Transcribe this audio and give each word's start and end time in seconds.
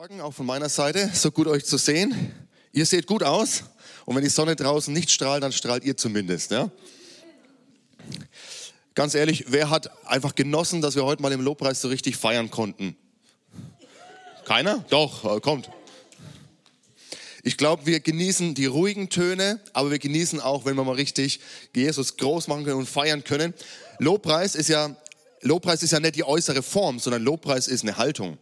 Morgen 0.00 0.22
auch 0.22 0.32
von 0.32 0.46
meiner 0.46 0.70
Seite. 0.70 1.10
So 1.12 1.30
gut 1.30 1.46
euch 1.46 1.66
zu 1.66 1.76
sehen. 1.76 2.32
Ihr 2.72 2.86
seht 2.86 3.06
gut 3.06 3.22
aus. 3.22 3.64
Und 4.06 4.16
wenn 4.16 4.24
die 4.24 4.30
Sonne 4.30 4.56
draußen 4.56 4.94
nicht 4.94 5.10
strahlt, 5.10 5.42
dann 5.42 5.52
strahlt 5.52 5.84
ihr 5.84 5.94
zumindest. 5.94 6.52
Ja? 6.52 6.70
Ganz 8.94 9.14
ehrlich, 9.14 9.44
wer 9.48 9.68
hat 9.68 9.90
einfach 10.06 10.34
genossen, 10.34 10.80
dass 10.80 10.94
wir 10.94 11.04
heute 11.04 11.20
mal 11.20 11.30
im 11.32 11.42
Lobpreis 11.42 11.82
so 11.82 11.88
richtig 11.88 12.16
feiern 12.16 12.50
konnten? 12.50 12.96
Keiner? 14.46 14.86
Doch, 14.88 15.36
äh, 15.36 15.38
kommt. 15.40 15.68
Ich 17.42 17.58
glaube, 17.58 17.84
wir 17.84 18.00
genießen 18.00 18.54
die 18.54 18.64
ruhigen 18.64 19.10
Töne, 19.10 19.60
aber 19.74 19.90
wir 19.90 19.98
genießen 19.98 20.40
auch, 20.40 20.64
wenn 20.64 20.76
wir 20.76 20.84
mal 20.84 20.94
richtig 20.94 21.40
Jesus 21.76 22.16
groß 22.16 22.48
machen 22.48 22.64
können 22.64 22.78
und 22.78 22.88
feiern 22.88 23.22
können. 23.22 23.52
Lobpreis 23.98 24.54
ist 24.54 24.70
ja, 24.70 24.96
Lobpreis 25.42 25.82
ist 25.82 25.90
ja 25.90 26.00
nicht 26.00 26.16
die 26.16 26.24
äußere 26.24 26.62
Form, 26.62 26.98
sondern 26.98 27.22
Lobpreis 27.22 27.68
ist 27.68 27.82
eine 27.82 27.98
Haltung. 27.98 28.38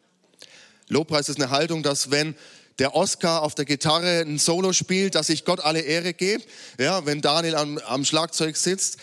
Lobpreis 0.88 1.28
ist 1.28 1.40
eine 1.40 1.50
Haltung, 1.50 1.82
dass 1.82 2.10
wenn 2.10 2.34
der 2.78 2.94
Oscar 2.94 3.42
auf 3.42 3.54
der 3.54 3.64
Gitarre 3.64 4.20
ein 4.20 4.38
Solo 4.38 4.72
spielt, 4.72 5.14
dass 5.14 5.28
ich 5.28 5.44
Gott 5.44 5.60
alle 5.60 5.80
Ehre 5.80 6.14
gebe, 6.14 6.44
ja, 6.78 7.04
wenn 7.06 7.20
Daniel 7.20 7.56
am, 7.56 7.78
am 7.78 8.04
Schlagzeug 8.04 8.56
sitzt. 8.56 8.98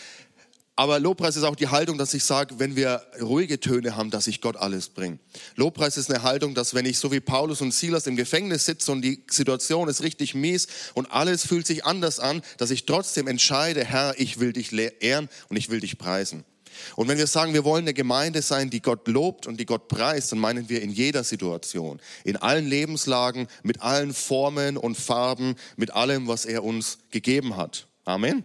Aber 0.78 1.00
Lobpreis 1.00 1.36
ist 1.36 1.44
auch 1.44 1.56
die 1.56 1.68
Haltung, 1.68 1.96
dass 1.96 2.12
ich 2.12 2.22
sage, 2.22 2.58
wenn 2.58 2.76
wir 2.76 3.02
ruhige 3.22 3.58
Töne 3.60 3.96
haben, 3.96 4.10
dass 4.10 4.26
ich 4.26 4.42
Gott 4.42 4.56
alles 4.56 4.90
bringe. 4.90 5.18
Lobpreis 5.54 5.96
ist 5.96 6.10
eine 6.10 6.22
Haltung, 6.22 6.54
dass 6.54 6.74
wenn 6.74 6.84
ich 6.84 6.98
so 6.98 7.10
wie 7.10 7.20
Paulus 7.20 7.62
und 7.62 7.72
Silas 7.72 8.06
im 8.06 8.14
Gefängnis 8.14 8.66
sitze 8.66 8.92
und 8.92 9.00
die 9.00 9.24
Situation 9.30 9.88
ist 9.88 10.02
richtig 10.02 10.34
mies 10.34 10.66
und 10.92 11.10
alles 11.10 11.46
fühlt 11.46 11.66
sich 11.66 11.86
anders 11.86 12.20
an, 12.20 12.42
dass 12.58 12.70
ich 12.70 12.84
trotzdem 12.84 13.26
entscheide, 13.26 13.84
Herr, 13.84 14.20
ich 14.20 14.38
will 14.38 14.52
dich 14.52 14.70
ehren 15.00 15.30
und 15.48 15.56
ich 15.56 15.70
will 15.70 15.80
dich 15.80 15.96
preisen. 15.96 16.44
Und 16.96 17.08
wenn 17.08 17.18
wir 17.18 17.26
sagen, 17.26 17.54
wir 17.54 17.64
wollen 17.64 17.84
eine 17.84 17.94
Gemeinde 17.94 18.42
sein, 18.42 18.70
die 18.70 18.80
Gott 18.80 19.06
lobt 19.08 19.46
und 19.46 19.58
die 19.58 19.66
Gott 19.66 19.88
preist, 19.88 20.32
dann 20.32 20.38
meinen 20.38 20.68
wir 20.68 20.82
in 20.82 20.90
jeder 20.90 21.24
Situation, 21.24 22.00
in 22.24 22.36
allen 22.36 22.66
Lebenslagen, 22.66 23.48
mit 23.62 23.82
allen 23.82 24.12
Formen 24.12 24.76
und 24.76 24.96
Farben, 24.96 25.56
mit 25.76 25.92
allem, 25.92 26.28
was 26.28 26.44
er 26.44 26.64
uns 26.64 26.98
gegeben 27.10 27.56
hat. 27.56 27.86
Amen. 28.04 28.44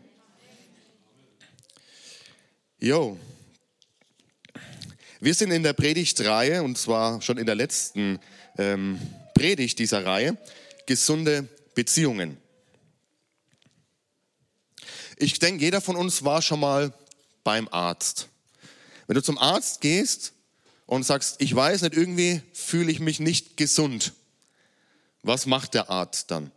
Jo. 2.79 3.17
Wir 5.19 5.35
sind 5.35 5.51
in 5.51 5.61
der 5.61 5.73
Predigtreihe 5.73 6.63
und 6.63 6.77
zwar 6.79 7.21
schon 7.21 7.37
in 7.37 7.45
der 7.45 7.53
letzten 7.53 8.19
ähm, 8.57 8.99
Predigt 9.35 9.77
dieser 9.77 10.03
Reihe, 10.05 10.37
gesunde 10.87 11.47
Beziehungen. 11.75 12.37
Ich 15.17 15.37
denke, 15.37 15.63
jeder 15.63 15.81
von 15.81 15.95
uns 15.95 16.23
war 16.23 16.41
schon 16.41 16.59
mal 16.59 16.91
beim 17.43 17.67
Arzt. 17.69 18.29
Wenn 19.07 19.15
du 19.15 19.23
zum 19.23 19.37
Arzt 19.37 19.81
gehst 19.81 20.33
und 20.85 21.03
sagst, 21.03 21.41
ich 21.41 21.55
weiß 21.55 21.81
nicht, 21.81 21.95
irgendwie 21.95 22.41
fühle 22.53 22.91
ich 22.91 22.99
mich 22.99 23.19
nicht 23.19 23.57
gesund, 23.57 24.13
was 25.23 25.45
macht 25.45 25.73
der 25.73 25.89
Arzt 25.89 26.31
dann? 26.31 26.51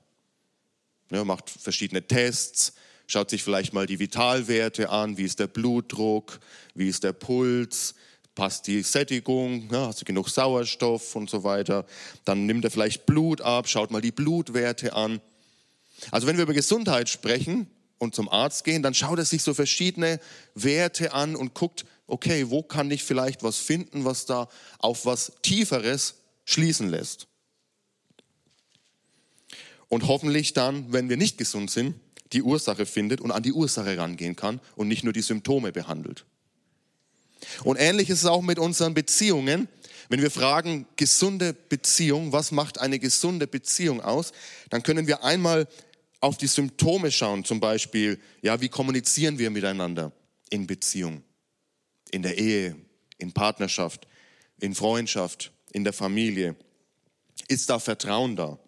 Ja, 1.10 1.24
macht 1.24 1.50
verschiedene 1.50 2.06
Tests, 2.06 2.74
schaut 3.06 3.30
sich 3.30 3.42
vielleicht 3.42 3.72
mal 3.72 3.86
die 3.86 3.98
Vitalwerte 3.98 4.90
an, 4.90 5.18
wie 5.18 5.24
ist 5.24 5.38
der 5.38 5.46
Blutdruck, 5.46 6.40
wie 6.74 6.88
ist 6.88 7.04
der 7.04 7.12
Puls, 7.12 7.94
passt 8.34 8.66
die 8.66 8.82
Sättigung, 8.82 9.68
ja, 9.70 9.86
hast 9.86 10.00
du 10.00 10.04
genug 10.04 10.28
Sauerstoff 10.28 11.14
und 11.14 11.30
so 11.30 11.44
weiter. 11.44 11.86
Dann 12.24 12.46
nimmt 12.46 12.64
er 12.64 12.70
vielleicht 12.70 13.06
Blut 13.06 13.40
ab, 13.40 13.68
schaut 13.68 13.90
mal 13.90 14.00
die 14.00 14.12
Blutwerte 14.12 14.94
an. 14.94 15.20
Also 16.10 16.26
wenn 16.26 16.36
wir 16.36 16.42
über 16.42 16.54
Gesundheit 16.54 17.08
sprechen, 17.08 17.68
und 18.04 18.14
zum 18.14 18.28
Arzt 18.28 18.64
gehen, 18.64 18.82
dann 18.82 18.94
schaut 18.94 19.18
er 19.18 19.24
sich 19.24 19.42
so 19.42 19.54
verschiedene 19.54 20.20
Werte 20.54 21.12
an 21.12 21.34
und 21.34 21.54
guckt, 21.54 21.84
okay, 22.06 22.50
wo 22.50 22.62
kann 22.62 22.90
ich 22.90 23.02
vielleicht 23.02 23.42
was 23.42 23.56
finden, 23.58 24.04
was 24.04 24.26
da 24.26 24.48
auf 24.78 25.06
was 25.06 25.32
Tieferes 25.42 26.14
schließen 26.44 26.88
lässt. 26.88 27.26
Und 29.88 30.06
hoffentlich 30.06 30.52
dann, 30.52 30.92
wenn 30.92 31.08
wir 31.08 31.16
nicht 31.16 31.38
gesund 31.38 31.70
sind, 31.70 31.94
die 32.32 32.42
Ursache 32.42 32.86
findet 32.86 33.20
und 33.20 33.30
an 33.30 33.42
die 33.42 33.52
Ursache 33.52 33.96
rangehen 33.96 34.36
kann 34.36 34.60
und 34.76 34.88
nicht 34.88 35.04
nur 35.04 35.12
die 35.12 35.22
Symptome 35.22 35.72
behandelt. 35.72 36.24
Und 37.62 37.76
ähnlich 37.76 38.10
ist 38.10 38.20
es 38.20 38.26
auch 38.26 38.42
mit 38.42 38.58
unseren 38.58 38.94
Beziehungen. 38.94 39.68
Wenn 40.08 40.20
wir 40.20 40.30
fragen, 40.30 40.86
gesunde 40.96 41.52
Beziehung, 41.52 42.32
was 42.32 42.50
macht 42.50 42.80
eine 42.80 42.98
gesunde 42.98 43.46
Beziehung 43.46 44.00
aus, 44.00 44.32
dann 44.70 44.82
können 44.82 45.06
wir 45.06 45.24
einmal 45.24 45.68
auf 46.24 46.38
die 46.38 46.46
Symptome 46.46 47.12
schauen, 47.12 47.44
zum 47.44 47.60
Beispiel, 47.60 48.18
ja, 48.40 48.58
wie 48.58 48.70
kommunizieren 48.70 49.38
wir 49.38 49.50
miteinander 49.50 50.10
in 50.48 50.66
Beziehung, 50.66 51.22
in 52.12 52.22
der 52.22 52.38
Ehe, 52.38 52.76
in 53.18 53.32
Partnerschaft, 53.32 54.08
in 54.58 54.74
Freundschaft, 54.74 55.52
in 55.72 55.84
der 55.84 55.92
Familie. 55.92 56.56
Ist 57.46 57.68
da 57.68 57.78
Vertrauen 57.78 58.36
da? 58.36 58.58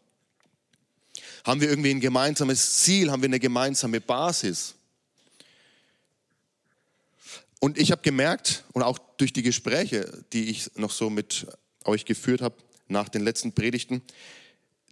Haben 1.47 1.63
wir 1.63 1.71
irgendwie 1.71 1.93
ein 1.93 2.01
gemeinsames 2.01 2.81
Ziel? 2.81 3.11
Haben 3.11 3.23
wir 3.23 3.31
eine 3.31 3.41
gemeinsame 3.41 4.03
Basis? 4.03 4.75
Und 7.59 7.79
ich 7.79 7.91
habe 7.91 8.03
gemerkt, 8.03 8.65
und 8.75 8.83
auch 8.83 8.99
durch 9.17 9.33
die 9.33 9.43
Gespräche, 9.43 10.25
die 10.35 10.51
ich 10.51 10.77
noch 10.77 10.91
so 10.91 11.09
mit 11.09 11.47
euch 11.85 12.05
geführt 12.05 12.43
habe 12.43 12.57
nach 12.89 13.09
den 13.09 13.23
letzten 13.23 13.55
Predigten, 13.55 14.03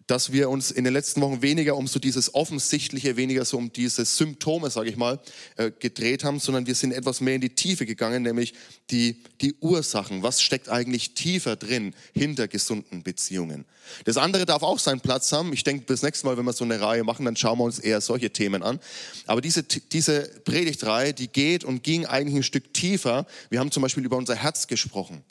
dass 0.06 0.32
wir 0.32 0.50
uns 0.50 0.70
in 0.70 0.84
den 0.84 0.92
letzten 0.92 1.20
Wochen 1.20 1.40
weniger 1.42 1.76
um 1.76 1.86
so 1.86 1.98
dieses 1.98 2.34
Offensichtliche, 2.34 3.16
weniger 3.16 3.44
so 3.44 3.56
um 3.56 3.72
diese 3.72 4.04
Symptome, 4.04 4.70
sage 4.70 4.90
ich 4.90 4.96
mal, 4.96 5.18
äh, 5.56 5.70
gedreht 5.78 6.24
haben, 6.24 6.40
sondern 6.40 6.66
wir 6.66 6.74
sind 6.74 6.92
etwas 6.92 7.20
mehr 7.20 7.36
in 7.36 7.40
die 7.40 7.54
Tiefe 7.54 7.86
gegangen, 7.86 8.22
nämlich 8.22 8.54
die, 8.90 9.22
die 9.40 9.54
Ursachen. 9.60 10.22
Was 10.22 10.42
steckt 10.42 10.68
eigentlich 10.68 11.14
tiefer 11.14 11.56
drin 11.56 11.94
hinter 12.12 12.48
gesunden 12.48 13.02
Beziehungen? 13.02 13.64
Das 14.04 14.16
andere 14.16 14.46
darf 14.46 14.62
auch 14.62 14.78
seinen 14.78 15.00
Platz 15.00 15.32
haben. 15.32 15.52
Ich 15.52 15.64
denke, 15.64 15.84
bis 15.86 16.02
nächstes 16.02 16.24
Mal, 16.24 16.36
wenn 16.36 16.44
wir 16.44 16.52
so 16.52 16.64
eine 16.64 16.80
Reihe 16.80 17.04
machen, 17.04 17.24
dann 17.24 17.36
schauen 17.36 17.58
wir 17.58 17.64
uns 17.64 17.78
eher 17.78 18.00
solche 18.00 18.30
Themen 18.30 18.62
an. 18.62 18.80
Aber 19.26 19.40
diese, 19.40 19.62
diese 19.62 20.22
Predigtreihe, 20.44 21.14
die 21.14 21.28
geht 21.28 21.64
und 21.64 21.82
ging 21.82 22.06
eigentlich 22.06 22.36
ein 22.36 22.42
Stück 22.42 22.74
tiefer. 22.74 23.26
Wir 23.50 23.60
haben 23.60 23.70
zum 23.70 23.82
Beispiel 23.82 24.04
über 24.04 24.16
unser 24.16 24.36
Herz 24.36 24.66
gesprochen. 24.66 25.24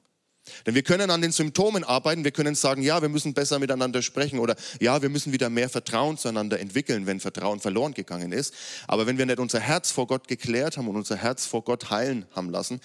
Denn 0.66 0.76
wir 0.76 0.84
können 0.84 1.10
an 1.10 1.22
den 1.22 1.32
Symptomen 1.32 1.84
arbeiten, 1.84 2.24
wir 2.24 2.32
können 2.32 2.56
sagen, 2.56 2.82
ja, 2.82 3.02
wir 3.02 3.10
müssen 3.10 3.34
besser 3.34 3.60
miteinander 3.60 4.02
sprechen 4.02 4.40
oder 4.40 4.56
ja, 4.82 5.02
wir 5.02 5.10
müssen 5.10 5.32
wieder 5.32 5.50
mehr 5.50 5.70
Vertrauen 5.70 6.18
zueinander 6.18 6.60
entwickeln, 6.60 7.06
wenn 7.06 7.20
Vertrauen 7.22 7.62
verloren 7.62 7.94
gegangen 7.94 8.34
ist. 8.34 8.54
Aber 8.88 9.08
wenn 9.08 9.18
wir 9.18 9.26
nicht 9.26 9.40
unser 9.40 9.62
Herz 9.62 9.92
vor 9.92 10.08
Gott 10.08 10.28
geklärt 10.28 10.78
haben 10.78 10.88
und 10.90 10.98
unser 10.98 11.16
Herz 11.16 11.46
vor 11.46 11.64
Gott 11.64 11.90
heilen 11.90 12.26
haben 12.32 12.50
lassen, 12.50 12.82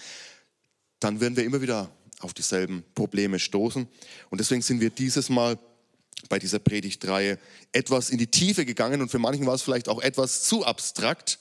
dann 1.01 1.19
werden 1.19 1.35
wir 1.35 1.43
immer 1.43 1.61
wieder 1.61 1.91
auf 2.19 2.33
dieselben 2.33 2.83
Probleme 2.95 3.39
stoßen. 3.39 3.87
Und 4.29 4.37
deswegen 4.39 4.61
sind 4.61 4.79
wir 4.79 4.89
dieses 4.89 5.29
Mal 5.29 5.57
bei 6.29 6.39
dieser 6.39 6.59
Predigtreihe 6.59 7.39
etwas 7.71 8.09
in 8.09 8.17
die 8.17 8.27
Tiefe 8.27 8.65
gegangen 8.65 9.01
und 9.01 9.09
für 9.09 9.19
manchen 9.19 9.45
war 9.45 9.53
es 9.53 9.61
vielleicht 9.61 9.89
auch 9.89 10.01
etwas 10.01 10.43
zu 10.43 10.65
abstrakt. 10.65 11.39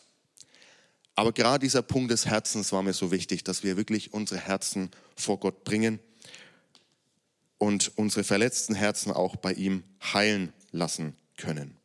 Aber 1.14 1.32
gerade 1.32 1.64
dieser 1.64 1.82
Punkt 1.82 2.12
des 2.12 2.26
Herzens 2.26 2.70
war 2.70 2.82
mir 2.82 2.92
so 2.92 3.10
wichtig, 3.10 3.42
dass 3.42 3.64
wir 3.64 3.76
wirklich 3.76 4.12
unsere 4.12 4.40
Herzen 4.40 4.90
vor 5.16 5.40
Gott 5.40 5.64
bringen 5.64 5.98
und 7.58 7.92
unsere 7.96 8.24
verletzten 8.24 8.74
Herzen 8.74 9.12
auch 9.12 9.36
bei 9.36 9.52
ihm 9.52 9.82
heilen 10.00 10.52
lassen 10.70 11.16
können. 11.36 11.76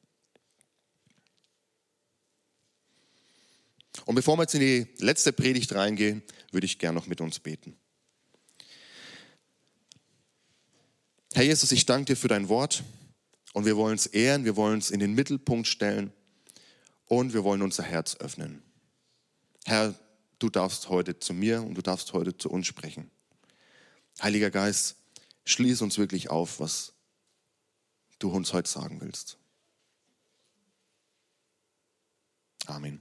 Und 4.05 4.15
bevor 4.15 4.37
wir 4.37 4.43
jetzt 4.43 4.55
in 4.55 4.61
die 4.61 4.87
letzte 4.97 5.33
Predigt 5.33 5.73
reingehen, 5.73 6.23
würde 6.51 6.65
ich 6.65 6.79
gerne 6.79 6.95
noch 6.95 7.07
mit 7.07 7.21
uns 7.21 7.39
beten. 7.39 7.75
Herr 11.33 11.43
Jesus, 11.43 11.71
ich 11.71 11.85
danke 11.85 12.05
dir 12.05 12.15
für 12.15 12.27
dein 12.27 12.49
Wort 12.49 12.83
und 13.53 13.65
wir 13.65 13.75
wollen 13.75 13.95
es 13.95 14.05
ehren, 14.05 14.45
wir 14.45 14.55
wollen 14.55 14.79
es 14.79 14.91
in 14.91 14.99
den 14.99 15.13
Mittelpunkt 15.13 15.67
stellen 15.67 16.11
und 17.05 17.33
wir 17.33 17.43
wollen 17.43 17.61
unser 17.61 17.83
Herz 17.83 18.17
öffnen. 18.17 18.61
Herr, 19.65 19.95
du 20.39 20.49
darfst 20.49 20.89
heute 20.89 21.19
zu 21.19 21.33
mir 21.33 21.63
und 21.63 21.75
du 21.75 21.81
darfst 21.81 22.13
heute 22.13 22.37
zu 22.37 22.49
uns 22.49 22.67
sprechen. 22.67 23.09
Heiliger 24.21 24.51
Geist, 24.51 24.97
schließ 25.45 25.81
uns 25.81 25.97
wirklich 25.97 26.29
auf, 26.29 26.59
was 26.59 26.93
du 28.19 28.29
uns 28.29 28.53
heute 28.53 28.69
sagen 28.69 29.01
willst. 29.01 29.37
Amen. 32.65 32.99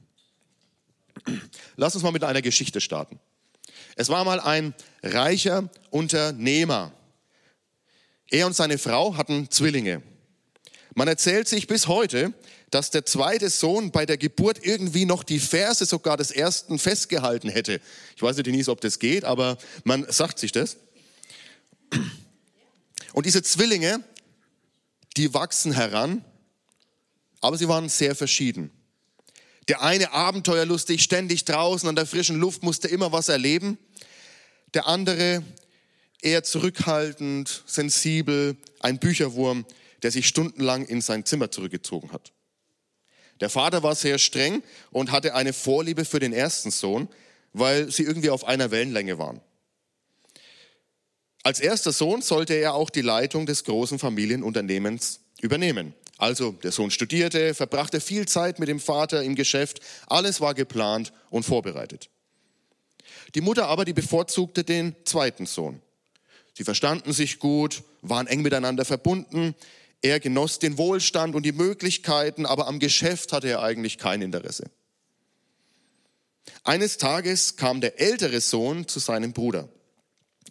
Lass 1.77 1.95
uns 1.95 2.03
mal 2.03 2.13
mit 2.13 2.25
einer 2.25 2.43
Geschichte 2.43 2.81
starten. 2.81 3.21
Es 3.97 4.09
war 4.09 4.25
mal 4.25 4.41
ein 4.41 4.75
reicher 5.03 5.71
Unternehmer. 5.91 6.93
Er 8.31 8.47
und 8.47 8.57
seine 8.57 8.79
Frau 8.79 9.17
hatten 9.17 9.51
Zwillinge. 9.51 10.03
Man 10.95 11.09
erzählt 11.09 11.49
sich 11.49 11.67
bis 11.67 11.87
heute, 11.87 12.35
dass 12.71 12.91
der 12.91 13.05
zweite 13.05 13.51
Sohn 13.51 13.93
bei 13.93 14.07
der 14.07 14.17
Geburt 14.17 14.65
irgendwie 14.65 15.05
noch 15.05 15.23
die 15.23 15.39
Verse 15.39 15.85
sogar 15.85 16.17
des 16.17 16.31
ersten 16.31 16.79
festgehalten 16.79 17.51
hätte. 17.51 17.81
Ich 18.17 18.23
weiß 18.23 18.37
nicht, 18.37 18.47
Denise, 18.47 18.71
ob 18.71 18.81
das 18.81 18.99
geht, 18.99 19.25
aber 19.25 19.59
man 19.85 20.11
sagt 20.11 20.39
sich 20.39 20.53
das. 20.53 20.79
Und 23.13 23.27
diese 23.27 23.43
Zwillinge, 23.43 24.03
die 25.17 25.35
wachsen 25.35 25.73
heran, 25.73 26.25
aber 27.41 27.59
sie 27.59 27.69
waren 27.69 27.89
sehr 27.89 28.15
verschieden. 28.15 28.71
Der 29.69 29.83
eine 29.83 30.13
abenteuerlustig, 30.13 31.03
ständig 31.03 31.45
draußen 31.45 31.89
an 31.89 31.97
der 31.97 32.07
frischen 32.07 32.39
Luft, 32.39 32.63
musste 32.63 32.89
immer 32.89 33.13
was 33.13 33.29
erleben. 33.29 33.79
Der 34.75 34.87
andere 34.87 35.43
eher 36.21 36.43
zurückhaltend, 36.43 37.63
sensibel, 37.67 38.57
ein 38.81 38.99
Bücherwurm, 38.99 39.67
der 40.03 40.11
sich 40.11 40.27
stundenlang 40.27 40.85
in 40.87 41.01
sein 41.01 41.25
Zimmer 41.25 41.51
zurückgezogen 41.51 42.13
hat. 42.13 42.33
Der 43.41 43.51
Vater 43.51 43.83
war 43.83 43.95
sehr 43.95 44.19
streng 44.19 44.63
und 44.91 45.11
hatte 45.11 45.35
eine 45.35 45.53
Vorliebe 45.53 46.05
für 46.05 46.21
den 46.21 46.33
ersten 46.33 46.71
Sohn, 46.71 47.09
weil 47.53 47.91
sie 47.91 48.05
irgendwie 48.05 48.31
auf 48.31 48.45
einer 48.45 48.71
Wellenlänge 48.71 49.19
waren. 49.19 49.41
Als 51.43 51.61
erster 51.61 51.93
Sohn 51.93 52.23
sollte 52.23 52.55
er 52.55 52.75
auch 52.75 52.91
die 52.91 53.01
Leitung 53.01 53.47
des 53.47 53.65
großen 53.65 53.99
Familienunternehmens 53.99 55.21
übernehmen. 55.41 55.95
Also 56.19 56.53
der 56.53 56.71
Sohn 56.71 56.91
studierte, 56.93 57.55
verbrachte 57.55 58.01
viel 58.01 58.29
Zeit 58.29 58.61
mit 58.61 58.69
dem 58.69 58.79
Vater 58.79 59.25
im 59.25 59.35
Geschäft, 59.35 59.81
alles 60.07 60.41
war 60.41 60.55
geplant 60.55 61.13
und 61.31 61.43
vorbereitet. 61.43 62.11
Die 63.35 63.41
Mutter 63.41 63.67
aber, 63.67 63.85
die 63.85 63.93
bevorzugte 63.93 64.63
den 64.63 64.95
zweiten 65.05 65.47
Sohn. 65.47 65.81
Sie 66.55 66.65
verstanden 66.65 67.13
sich 67.13 67.39
gut, 67.39 67.83
waren 68.03 68.27
eng 68.27 68.43
miteinander 68.43 68.85
verbunden. 68.85 69.55
Er 70.01 70.21
genoss 70.21 70.59
den 70.59 70.79
Wohlstand 70.79 71.35
und 71.35 71.45
die 71.45 71.53
Möglichkeiten, 71.53 72.47
aber 72.47 72.69
am 72.69 72.79
Geschäft 72.79 73.33
hatte 73.33 73.49
er 73.49 73.63
eigentlich 73.63 73.99
kein 73.99 74.23
Interesse. 74.23 74.71
Eines 76.63 76.99
Tages 76.99 77.57
kam 77.57 77.81
der 77.81 78.01
ältere 78.01 78.41
Sohn 78.41 78.87
zu 78.87 78.99
seinem 78.99 79.33
Bruder. 79.33 79.69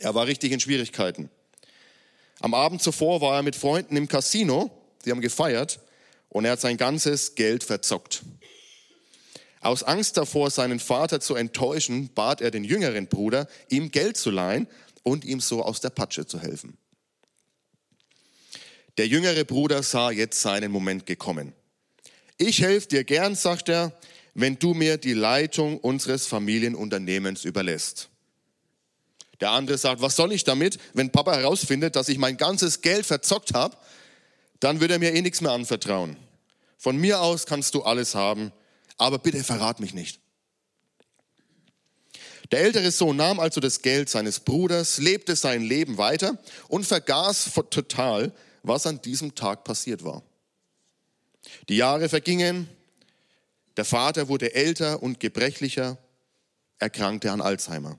Er 0.02 0.16
war 0.16 0.26
richtig 0.26 0.52
in 0.52 0.60
Schwierigkeiten. 0.60 1.30
Am 2.40 2.56
Abend 2.56 2.82
zuvor 2.82 3.22
war 3.22 3.36
er 3.36 3.44
mit 3.44 3.56
Freunden 3.56 3.96
im 3.96 4.08
Casino, 4.08 4.72
sie 5.04 5.12
haben 5.12 5.22
gefeiert 5.22 5.80
und 6.30 6.44
er 6.46 6.54
hat 6.54 6.62
sein 6.62 6.78
ganzes 6.78 7.36
Geld 7.36 7.64
verzockt. 7.64 8.24
Aus 9.60 9.84
Angst 9.84 10.18
davor, 10.18 10.50
seinen 10.50 10.80
Vater 10.80 11.20
zu 11.20 11.36
enttäuschen, 11.36 12.10
bat 12.16 12.42
er 12.42 12.50
den 12.50 12.64
jüngeren 12.64 13.06
Bruder, 13.06 13.48
ihm 13.70 13.92
Geld 13.92 14.18
zu 14.18 14.32
leihen 14.32 14.68
und 15.04 15.24
ihm 15.24 15.40
so 15.40 15.64
aus 15.64 15.82
der 15.82 15.92
Patsche 15.92 16.26
zu 16.26 16.40
helfen. 16.40 16.78
Der 18.98 19.06
jüngere 19.06 19.46
Bruder 19.46 19.84
sah 19.84 20.10
jetzt 20.10 20.42
seinen 20.42 20.72
Moment 20.72 21.06
gekommen. 21.06 21.54
Ich 22.38 22.64
helfe 22.64 22.88
dir 22.88 23.04
gern, 23.04 23.36
sagt 23.36 23.70
er, 23.70 23.96
wenn 24.34 24.58
du 24.58 24.74
mir 24.74 24.98
die 24.98 25.14
Leitung 25.14 25.78
unseres 25.78 26.26
Familienunternehmens 26.26 27.46
überlässt. 27.46 28.11
Der 29.42 29.52
andere 29.52 29.78
sagt, 29.78 30.02
was 30.02 30.16
soll 30.16 30.32
ich 30.32 30.44
damit, 30.44 30.78
wenn 30.94 31.12
Papa 31.12 31.36
herausfindet, 31.36 31.96
dass 31.96 32.10
ich 32.10 32.20
mein 32.20 32.38
ganzes 32.38 32.82
Geld 32.82 33.06
verzockt 33.06 33.54
habe, 33.54 33.76
dann 34.60 34.80
wird 34.80 34.92
er 34.92 35.00
mir 35.00 35.14
eh 35.14 35.22
nichts 35.22 35.42
mehr 35.42 35.52
anvertrauen. 35.52 36.16
Von 36.78 36.98
mir 36.98 37.22
aus 37.22 37.48
kannst 37.48 37.74
du 37.74 37.82
alles 37.82 38.16
haben, 38.16 38.52
aber 38.98 39.18
bitte 39.18 39.44
verrat 39.44 39.80
mich 39.80 39.94
nicht. 39.94 40.20
Der 42.52 42.60
ältere 42.60 42.92
Sohn 42.92 43.16
nahm 43.16 43.40
also 43.40 43.60
das 43.62 43.82
Geld 43.82 44.10
seines 44.10 44.42
Bruders, 44.42 45.00
lebte 45.00 45.36
sein 45.36 45.64
Leben 45.64 45.98
weiter 45.98 46.38
und 46.68 46.86
vergaß 46.86 47.52
total, 47.70 48.32
was 48.62 48.86
an 48.86 49.02
diesem 49.02 49.34
Tag 49.36 49.64
passiert 49.64 50.04
war. 50.04 50.22
Die 51.70 51.78
Jahre 51.78 52.10
vergingen, 52.10 52.70
der 53.78 53.86
Vater 53.86 54.28
wurde 54.28 54.54
älter 54.54 55.02
und 55.02 55.20
gebrechlicher, 55.20 55.98
erkrankte 56.78 57.32
an 57.32 57.42
Alzheimer. 57.42 57.98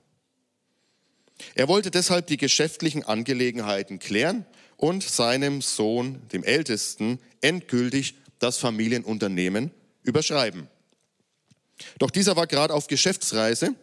Er 1.55 1.67
wollte 1.67 1.91
deshalb 1.91 2.27
die 2.27 2.37
geschäftlichen 2.37 3.03
Angelegenheiten 3.03 3.99
klären 3.99 4.45
und 4.77 5.03
seinem 5.03 5.61
Sohn, 5.61 6.21
dem 6.31 6.43
Ältesten, 6.43 7.19
endgültig 7.41 8.15
das 8.39 8.57
Familienunternehmen 8.57 9.71
überschreiben. 10.03 10.67
Doch 11.99 12.11
dieser 12.11 12.35
war 12.35 12.47
gerade 12.47 12.73
auf 12.73 12.87
Geschäftsreise 12.87 13.75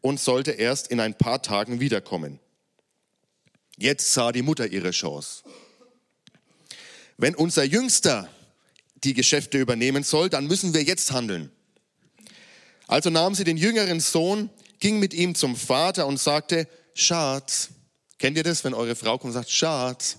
und 0.00 0.20
sollte 0.20 0.52
erst 0.52 0.88
in 0.88 1.00
ein 1.00 1.14
paar 1.16 1.42
Tagen 1.42 1.80
wiederkommen. 1.80 2.38
Jetzt 3.76 4.12
sah 4.12 4.32
die 4.32 4.42
Mutter 4.42 4.66
ihre 4.66 4.90
Chance. 4.90 5.42
Wenn 7.16 7.34
unser 7.34 7.64
Jüngster 7.64 8.28
die 9.04 9.14
Geschäfte 9.14 9.58
übernehmen 9.58 10.02
soll, 10.02 10.28
dann 10.28 10.46
müssen 10.46 10.74
wir 10.74 10.82
jetzt 10.82 11.12
handeln. 11.12 11.50
Also 12.86 13.10
nahm 13.10 13.34
sie 13.34 13.44
den 13.44 13.56
jüngeren 13.56 14.00
Sohn, 14.00 14.50
ging 14.80 14.98
mit 14.98 15.14
ihm 15.14 15.34
zum 15.34 15.56
Vater 15.56 16.06
und 16.06 16.18
sagte, 16.18 16.66
Schatz, 17.00 17.70
kennt 18.18 18.36
ihr 18.36 18.42
das, 18.42 18.62
wenn 18.62 18.74
eure 18.74 18.94
Frau 18.94 19.16
kommt 19.16 19.30
und 19.30 19.32
sagt, 19.32 19.50
Schatz? 19.50 20.16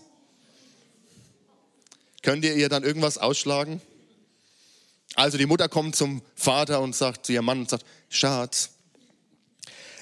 Könnt 2.23 2.43
ihr 2.43 2.55
ihr 2.55 2.69
dann 2.69 2.83
irgendwas 2.83 3.17
ausschlagen? 3.17 3.81
Also 5.15 5.37
die 5.37 5.45
Mutter 5.45 5.69
kommt 5.69 5.95
zum 5.95 6.21
Vater 6.35 6.81
und 6.81 6.95
sagt 6.95 7.25
zu 7.25 7.33
ihrem 7.33 7.45
Mann 7.45 7.59
und 7.59 7.69
sagt, 7.69 7.85
Schatz, 8.09 8.71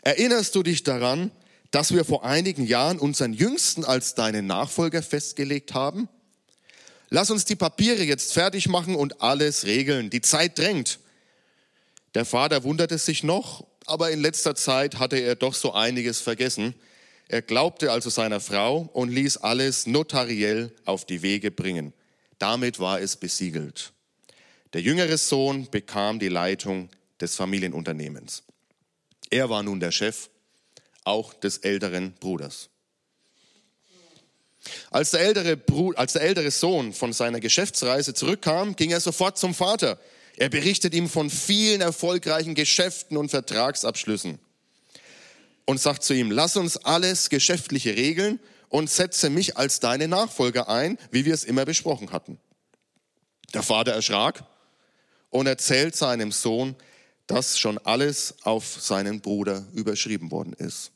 erinnerst 0.03 0.55
du 0.55 0.63
dich 0.63 0.83
daran, 0.83 1.31
dass 1.71 1.93
wir 1.93 2.05
vor 2.05 2.23
einigen 2.23 2.65
Jahren 2.65 2.97
unseren 2.97 3.33
Jüngsten 3.33 3.83
als 3.83 4.15
deinen 4.15 4.47
Nachfolger 4.47 5.03
festgelegt 5.03 5.73
haben? 5.73 6.07
Lass 7.09 7.31
uns 7.31 7.43
die 7.45 7.55
Papiere 7.55 8.03
jetzt 8.03 8.33
fertig 8.33 8.69
machen 8.69 8.95
und 8.95 9.21
alles 9.21 9.65
regeln. 9.65 10.09
Die 10.09 10.21
Zeit 10.21 10.57
drängt. 10.57 10.99
Der 12.13 12.25
Vater 12.25 12.63
wunderte 12.63 12.97
sich 12.97 13.23
noch, 13.23 13.65
aber 13.89 14.11
in 14.11 14.21
letzter 14.21 14.55
Zeit 14.55 14.99
hatte 14.99 15.17
er 15.17 15.35
doch 15.35 15.53
so 15.53 15.73
einiges 15.73 16.21
vergessen. 16.21 16.75
Er 17.27 17.41
glaubte 17.41 17.91
also 17.91 18.09
seiner 18.09 18.39
Frau 18.39 18.89
und 18.93 19.09
ließ 19.09 19.37
alles 19.37 19.87
notariell 19.87 20.71
auf 20.85 21.05
die 21.05 21.21
Wege 21.21 21.51
bringen. 21.51 21.93
Damit 22.37 22.79
war 22.79 23.01
es 23.01 23.15
besiegelt. 23.15 23.91
Der 24.73 24.81
jüngere 24.81 25.17
Sohn 25.17 25.69
bekam 25.69 26.19
die 26.19 26.29
Leitung 26.29 26.89
des 27.19 27.35
Familienunternehmens. 27.35 28.43
Er 29.29 29.49
war 29.49 29.63
nun 29.63 29.79
der 29.79 29.91
Chef, 29.91 30.29
auch 31.03 31.33
des 31.33 31.57
älteren 31.59 32.13
Bruders. 32.13 32.69
Als 34.91 35.11
der, 35.11 35.21
ältere 35.21 35.57
Bruder, 35.57 35.99
als 35.99 36.13
der 36.13 36.21
ältere 36.21 36.51
Sohn 36.51 36.93
von 36.93 37.13
seiner 37.13 37.39
Geschäftsreise 37.39 38.13
zurückkam, 38.13 38.75
ging 38.75 38.91
er 38.91 38.99
sofort 38.99 39.37
zum 39.37 39.55
Vater. 39.55 39.99
Er 40.39 40.47
berichtet 40.47 40.93
ihm 40.93 41.09
von 41.09 41.29
vielen 41.29 41.81
erfolgreichen 41.81 42.55
Geschäften 42.55 43.17
und 43.17 43.29
Vertragsabschlüssen 43.29 44.39
und 45.65 45.81
sagt 45.81 46.01
zu 46.01 46.13
ihm, 46.13 46.31
lass 46.31 46.55
uns 46.55 46.77
alles 46.77 47.29
Geschäftliche 47.29 47.97
regeln 47.97 48.39
und 48.69 48.89
setze 48.89 49.29
mich 49.29 49.57
als 49.57 49.81
deine 49.81 50.07
Nachfolger 50.07 50.69
ein, 50.69 50.97
wie 51.11 51.25
wir 51.25 51.33
es 51.33 51.43
immer 51.43 51.65
besprochen 51.65 52.13
hatten. 52.13 52.39
Der 53.53 53.63
Vater 53.63 53.91
erschrak 53.91 54.45
und 55.29 55.45
erzählt 55.45 55.97
seinem 55.97 56.31
Sohn, 56.31 56.77
dass 57.27 57.59
schon 57.59 57.77
alles 57.77 58.35
auf 58.43 58.81
seinen 58.81 59.19
Bruder 59.19 59.67
überschrieben 59.73 60.31
worden 60.31 60.53
ist. 60.53 60.93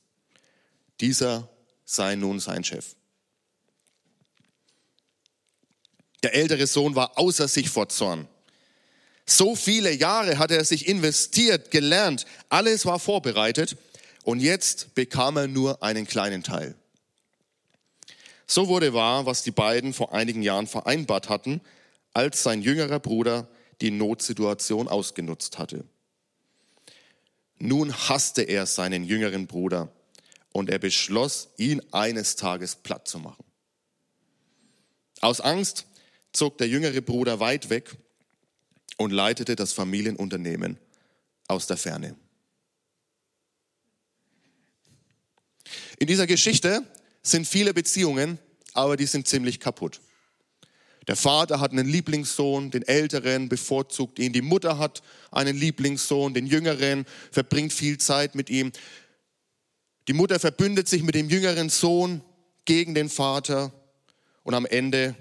Dieser 1.01 1.49
sei 1.83 2.15
nun 2.15 2.39
sein 2.39 2.63
Chef. 2.63 2.95
Der 6.23 6.33
ältere 6.33 6.65
Sohn 6.65 6.95
war 6.95 7.17
außer 7.19 7.49
sich 7.49 7.69
vor 7.69 7.89
Zorn. 7.89 8.29
So 9.25 9.55
viele 9.55 9.91
Jahre 9.91 10.37
hatte 10.37 10.57
er 10.57 10.65
sich 10.65 10.87
investiert, 10.87 11.71
gelernt, 11.71 12.25
alles 12.49 12.85
war 12.85 12.99
vorbereitet 12.99 13.77
und 14.23 14.39
jetzt 14.39 14.95
bekam 14.95 15.37
er 15.37 15.47
nur 15.47 15.81
einen 15.81 16.05
kleinen 16.05 16.43
Teil. 16.43 16.75
So 18.45 18.67
wurde 18.67 18.93
wahr, 18.93 19.25
was 19.25 19.43
die 19.43 19.51
beiden 19.51 19.93
vor 19.93 20.13
einigen 20.13 20.41
Jahren 20.41 20.67
vereinbart 20.67 21.29
hatten, 21.29 21.61
als 22.13 22.43
sein 22.43 22.61
jüngerer 22.61 22.99
Bruder 22.99 23.47
die 23.81 23.91
Notsituation 23.91 24.87
ausgenutzt 24.87 25.57
hatte. 25.57 25.85
Nun 27.57 27.93
hasste 28.09 28.41
er 28.41 28.65
seinen 28.65 29.05
jüngeren 29.05 29.47
Bruder 29.47 29.89
und 30.51 30.69
er 30.69 30.79
beschloss, 30.79 31.49
ihn 31.57 31.81
eines 31.91 32.35
Tages 32.35 32.75
platt 32.75 33.07
zu 33.07 33.19
machen. 33.19 33.43
Aus 35.21 35.39
Angst 35.39 35.85
zog 36.33 36.57
der 36.57 36.67
jüngere 36.67 37.01
Bruder 37.01 37.39
weit 37.39 37.69
weg 37.69 37.97
und 38.97 39.11
leitete 39.11 39.55
das 39.55 39.73
Familienunternehmen 39.73 40.77
aus 41.47 41.67
der 41.67 41.77
Ferne. 41.77 42.15
In 45.99 46.07
dieser 46.07 46.27
Geschichte 46.27 46.83
sind 47.21 47.47
viele 47.47 47.73
Beziehungen, 47.73 48.39
aber 48.73 48.97
die 48.97 49.05
sind 49.05 49.27
ziemlich 49.27 49.59
kaputt. 49.59 50.01
Der 51.07 51.15
Vater 51.15 51.59
hat 51.59 51.71
einen 51.71 51.87
Lieblingssohn, 51.87 52.71
den 52.71 52.83
Älteren 52.83 53.49
bevorzugt 53.49 54.19
ihn. 54.19 54.31
Die 54.31 54.41
Mutter 54.41 54.77
hat 54.77 55.03
einen 55.31 55.57
Lieblingssohn, 55.57 56.33
den 56.33 56.45
Jüngeren, 56.45 57.05
verbringt 57.31 57.73
viel 57.73 57.97
Zeit 57.97 58.35
mit 58.35 58.49
ihm. 58.49 58.71
Die 60.07 60.13
Mutter 60.13 60.39
verbündet 60.39 60.87
sich 60.87 61.03
mit 61.03 61.15
dem 61.15 61.29
jüngeren 61.29 61.69
Sohn 61.69 62.21
gegen 62.65 62.95
den 62.95 63.09
Vater 63.09 63.73
und 64.43 64.53
am 64.53 64.65
Ende 64.65 65.15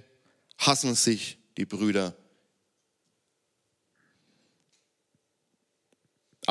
hassen 0.59 0.95
sich 0.95 1.39
die 1.57 1.67
Brüder. 1.67 2.15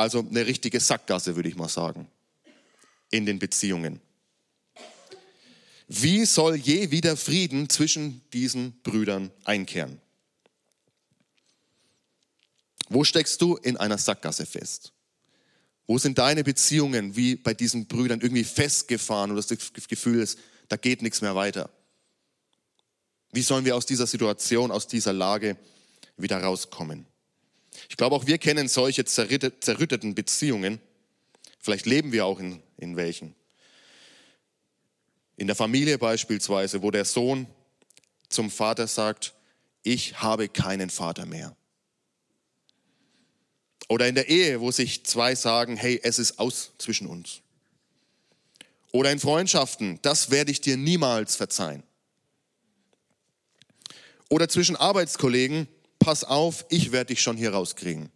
Also 0.02 0.26
eine 0.28 0.48
richtige 0.48 0.80
Sackgasse, 0.80 1.36
würde 1.36 1.48
ich 1.48 1.56
mal 1.56 1.70
sagen, 1.70 2.08
in 3.12 3.28
den 3.28 3.38
Beziehungen. 3.38 4.02
Wie 5.88 6.26
soll 6.26 6.56
je 6.56 6.90
wieder 6.90 7.16
Frieden 7.16 7.70
zwischen 7.70 8.28
diesen 8.34 8.82
Brüdern 8.82 9.30
einkehren? 9.44 10.02
Wo 12.90 13.04
steckst 13.04 13.40
du 13.44 13.58
in 13.58 13.78
einer 13.78 14.00
Sackgasse 14.00 14.48
fest? 14.48 14.92
Wo 15.86 16.00
sind 16.00 16.18
deine 16.18 16.44
Beziehungen 16.44 17.16
wie 17.16 17.36
bei 17.36 17.54
diesen 17.54 17.86
Brüdern 17.86 18.22
irgendwie 18.22 18.44
festgefahren 18.44 19.30
und 19.30 19.38
das 19.38 19.56
Gefühl 19.88 20.20
ist, 20.20 20.40
da 20.68 20.78
geht 20.78 21.04
nichts 21.04 21.22
mehr 21.22 21.36
weiter? 21.36 21.70
Wie 23.32 23.44
sollen 23.44 23.66
wir 23.66 23.76
aus 23.76 23.86
dieser 23.86 24.08
Situation, 24.08 24.72
aus 24.72 24.88
dieser 24.88 25.14
Lage 25.14 25.58
wieder 26.18 26.42
rauskommen? 26.42 27.06
Ich 27.90 27.98
glaube, 27.98 28.16
auch 28.16 28.26
wir 28.28 28.38
kennen 28.38 28.68
solche 28.68 29.06
zerrütteten 29.06 30.16
Beziehungen. 30.16 30.80
Vielleicht 31.60 31.86
leben 31.86 32.12
wir 32.12 32.26
auch 32.26 32.40
in, 32.40 32.62
in 32.78 32.96
welchen. 32.96 33.36
In 35.38 35.48
der 35.48 35.56
Familie 35.56 35.98
beispielsweise, 35.98 36.82
wo 36.82 36.92
der 36.92 37.06
Sohn 37.06 37.48
zum 38.30 38.50
Vater 38.50 38.88
sagt, 38.88 39.34
ich 39.84 40.22
habe 40.22 40.50
keinen 40.50 40.90
Vater 40.90 41.26
mehr. 41.26 41.56
Oder 43.90 44.08
in 44.08 44.16
der 44.16 44.30
Ehe, 44.30 44.62
wo 44.62 44.72
sich 44.72 45.06
zwei 45.06 45.36
sagen, 45.36 45.76
hey, 45.76 46.00
es 46.04 46.20
ist 46.20 46.40
aus 46.40 46.72
zwischen 46.78 47.08
uns. 47.08 47.42
Oder 48.92 49.12
in 49.12 49.20
Freundschaften, 49.20 50.00
das 50.02 50.32
werde 50.32 50.52
ich 50.52 50.62
dir 50.62 50.78
niemals 50.78 51.36
verzeihen. 51.36 51.84
Oder 54.30 54.48
zwischen 54.48 54.76
Arbeitskollegen, 54.76 55.68
pass 56.02 56.24
auf, 56.24 56.66
ich 56.70 56.92
werde 56.92 57.14
dich 57.14 57.22
schon 57.22 57.38
hier 57.38 57.54
rauskriegen. 57.54 58.10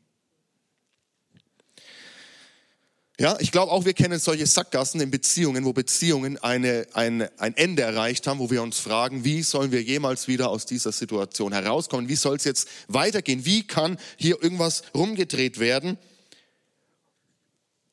Ja, 3.17 3.37
ich 3.39 3.53
glaube 3.53 3.71
auch, 3.71 3.85
wir 3.85 3.93
kennen 3.93 4.19
solche 4.19 4.45
Sackgassen 4.45 4.99
in 4.99 5.09
Beziehungen, 5.09 5.63
wo 5.63 5.71
Beziehungen 5.71 6.37
eine, 6.39 6.85
eine, 6.91 7.31
ein 7.39 7.55
Ende 7.55 7.83
erreicht 7.83 8.27
haben, 8.27 8.39
wo 8.39 8.51
wir 8.51 8.61
uns 8.61 8.77
fragen, 8.77 9.23
wie 9.23 9.41
sollen 9.41 9.71
wir 9.71 9.81
jemals 9.81 10.27
wieder 10.27 10.49
aus 10.49 10.65
dieser 10.65 10.91
Situation 10.91 11.53
herauskommen? 11.53 12.09
Wie 12.09 12.17
soll 12.17 12.35
es 12.35 12.43
jetzt 12.43 12.67
weitergehen? 12.89 13.45
Wie 13.45 13.65
kann 13.65 13.97
hier 14.17 14.43
irgendwas 14.43 14.83
rumgedreht 14.93 15.59
werden? 15.59 15.97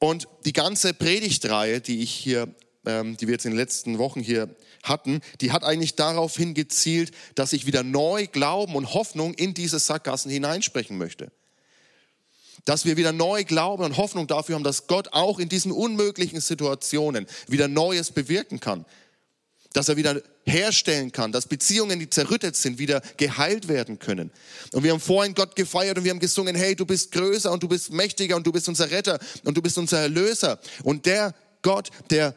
Und 0.00 0.26
die 0.44 0.52
ganze 0.52 0.92
Predigtreihe, 0.92 1.80
die 1.80 2.02
ich 2.02 2.11
hier, 2.11 2.52
ähm, 2.84 3.16
die 3.16 3.28
wir 3.28 3.34
jetzt 3.34 3.44
in 3.44 3.52
den 3.52 3.58
letzten 3.58 3.99
Wochen 3.99 4.18
hier 4.18 4.52
hatten, 4.82 5.20
die 5.40 5.52
hat 5.52 5.64
eigentlich 5.64 5.96
darauf 5.96 6.36
hingezielt, 6.36 7.12
dass 7.34 7.52
ich 7.52 7.66
wieder 7.66 7.82
neu 7.82 8.26
Glauben 8.26 8.74
und 8.74 8.94
Hoffnung 8.94 9.34
in 9.34 9.54
diese 9.54 9.78
Sackgassen 9.78 10.30
hineinsprechen 10.30 10.98
möchte 10.98 11.30
dass 12.64 12.84
wir 12.84 12.96
wieder 12.96 13.12
neu 13.12 13.44
Glauben 13.44 13.84
und 13.84 13.96
Hoffnung 13.96 14.26
dafür 14.26 14.54
haben, 14.54 14.64
dass 14.64 14.86
Gott 14.86 15.08
auch 15.12 15.38
in 15.38 15.48
diesen 15.48 15.72
unmöglichen 15.72 16.40
Situationen 16.40 17.26
wieder 17.48 17.68
Neues 17.68 18.10
bewirken 18.10 18.60
kann. 18.60 18.84
Dass 19.72 19.88
er 19.88 19.96
wieder 19.96 20.22
herstellen 20.44 21.12
kann, 21.12 21.32
dass 21.32 21.46
Beziehungen, 21.46 21.98
die 21.98 22.10
zerrüttet 22.10 22.56
sind, 22.56 22.78
wieder 22.78 23.00
geheilt 23.16 23.68
werden 23.68 23.98
können. 23.98 24.30
Und 24.72 24.82
wir 24.84 24.92
haben 24.92 25.00
vorhin 25.00 25.34
Gott 25.34 25.56
gefeiert 25.56 25.96
und 25.96 26.04
wir 26.04 26.10
haben 26.10 26.18
gesungen, 26.18 26.54
hey, 26.54 26.76
du 26.76 26.84
bist 26.84 27.10
größer 27.12 27.50
und 27.50 27.62
du 27.62 27.68
bist 27.68 27.90
mächtiger 27.90 28.36
und 28.36 28.46
du 28.46 28.52
bist 28.52 28.68
unser 28.68 28.90
Retter 28.90 29.18
und 29.44 29.56
du 29.56 29.62
bist 29.62 29.78
unser 29.78 30.00
Erlöser. 30.00 30.58
Und 30.82 31.06
der 31.06 31.34
Gott, 31.62 31.90
der 32.10 32.34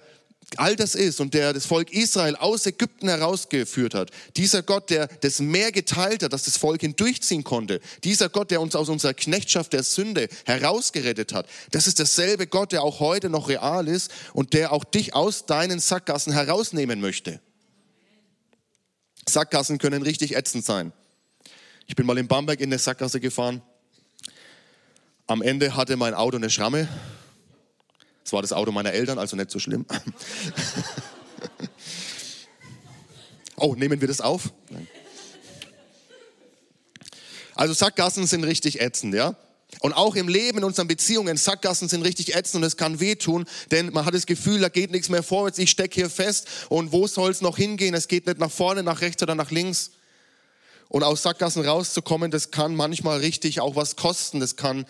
all 0.57 0.75
das 0.75 0.95
ist 0.95 1.19
und 1.19 1.33
der 1.33 1.53
das 1.53 1.65
Volk 1.65 1.91
Israel 1.91 2.35
aus 2.35 2.65
Ägypten 2.65 3.07
herausgeführt 3.07 3.93
hat, 3.93 4.11
dieser 4.37 4.63
Gott, 4.63 4.89
der 4.89 5.07
das 5.07 5.39
Meer 5.39 5.71
geteilt 5.71 6.23
hat, 6.23 6.33
dass 6.33 6.43
das 6.43 6.57
Volk 6.57 6.81
hindurchziehen 6.81 7.43
konnte, 7.43 7.81
dieser 8.03 8.29
Gott, 8.29 8.51
der 8.51 8.61
uns 8.61 8.75
aus 8.75 8.89
unserer 8.89 9.13
Knechtschaft 9.13 9.73
der 9.73 9.83
Sünde 9.83 10.29
herausgerettet 10.45 11.33
hat, 11.33 11.47
das 11.71 11.87
ist 11.87 11.99
derselbe 11.99 12.47
Gott, 12.47 12.71
der 12.71 12.83
auch 12.83 12.99
heute 12.99 13.29
noch 13.29 13.49
real 13.49 13.87
ist 13.87 14.11
und 14.33 14.53
der 14.53 14.71
auch 14.71 14.83
dich 14.83 15.13
aus 15.13 15.45
deinen 15.45 15.79
Sackgassen 15.79 16.33
herausnehmen 16.33 17.01
möchte. 17.01 17.39
Sackgassen 19.27 19.79
können 19.79 20.03
richtig 20.03 20.35
ätzend 20.35 20.65
sein. 20.65 20.93
Ich 21.87 21.95
bin 21.95 22.05
mal 22.05 22.17
in 22.17 22.27
Bamberg 22.27 22.59
in 22.59 22.69
eine 22.69 22.79
Sackgasse 22.79 23.19
gefahren. 23.19 23.61
Am 25.27 25.41
Ende 25.41 25.75
hatte 25.75 25.97
mein 25.97 26.13
Auto 26.13 26.37
eine 26.37 26.49
Schramme 26.49 26.87
das 28.25 28.33
war 28.33 28.41
das 28.41 28.53
Auto 28.53 28.71
meiner 28.71 28.91
Eltern, 28.91 29.19
also 29.19 29.35
nicht 29.35 29.51
so 29.51 29.59
schlimm. 29.59 29.85
oh, 33.55 33.75
nehmen 33.75 34.01
wir 34.01 34.07
das 34.07 34.19
auf? 34.19 34.51
Also 37.53 37.75
Sackgassen 37.75 38.25
sind 38.25 38.43
richtig 38.43 38.81
ätzend, 38.81 39.13
ja? 39.13 39.37
Und 39.81 39.93
auch 39.93 40.15
im 40.15 40.27
Leben, 40.27 40.57
in 40.57 40.63
unseren 40.63 40.87
Beziehungen, 40.87 41.37
Sackgassen 41.37 41.87
sind 41.87 42.01
richtig 42.01 42.35
ätzend 42.35 42.63
und 42.63 42.67
es 42.67 42.77
kann 42.77 42.99
wehtun, 42.99 43.45
denn 43.69 43.93
man 43.93 44.05
hat 44.05 44.15
das 44.15 44.25
Gefühl, 44.25 44.59
da 44.59 44.69
geht 44.69 44.89
nichts 44.89 45.09
mehr 45.09 45.21
vorwärts, 45.21 45.59
ich 45.59 45.69
stecke 45.69 45.93
hier 45.93 46.09
fest 46.09 46.47
und 46.69 46.91
wo 46.91 47.05
soll 47.05 47.29
es 47.29 47.41
noch 47.41 47.57
hingehen? 47.57 47.93
Es 47.93 48.07
geht 48.07 48.25
nicht 48.25 48.39
nach 48.39 48.49
vorne, 48.49 48.81
nach 48.81 49.01
rechts 49.01 49.21
oder 49.21 49.35
nach 49.35 49.51
links. 49.51 49.91
Und 50.89 51.03
aus 51.03 51.21
Sackgassen 51.21 51.63
rauszukommen, 51.63 52.31
das 52.31 52.49
kann 52.49 52.75
manchmal 52.75 53.19
richtig 53.19 53.59
auch 53.59 53.75
was 53.75 53.95
kosten, 53.95 54.39
das 54.39 54.55
kann, 54.55 54.87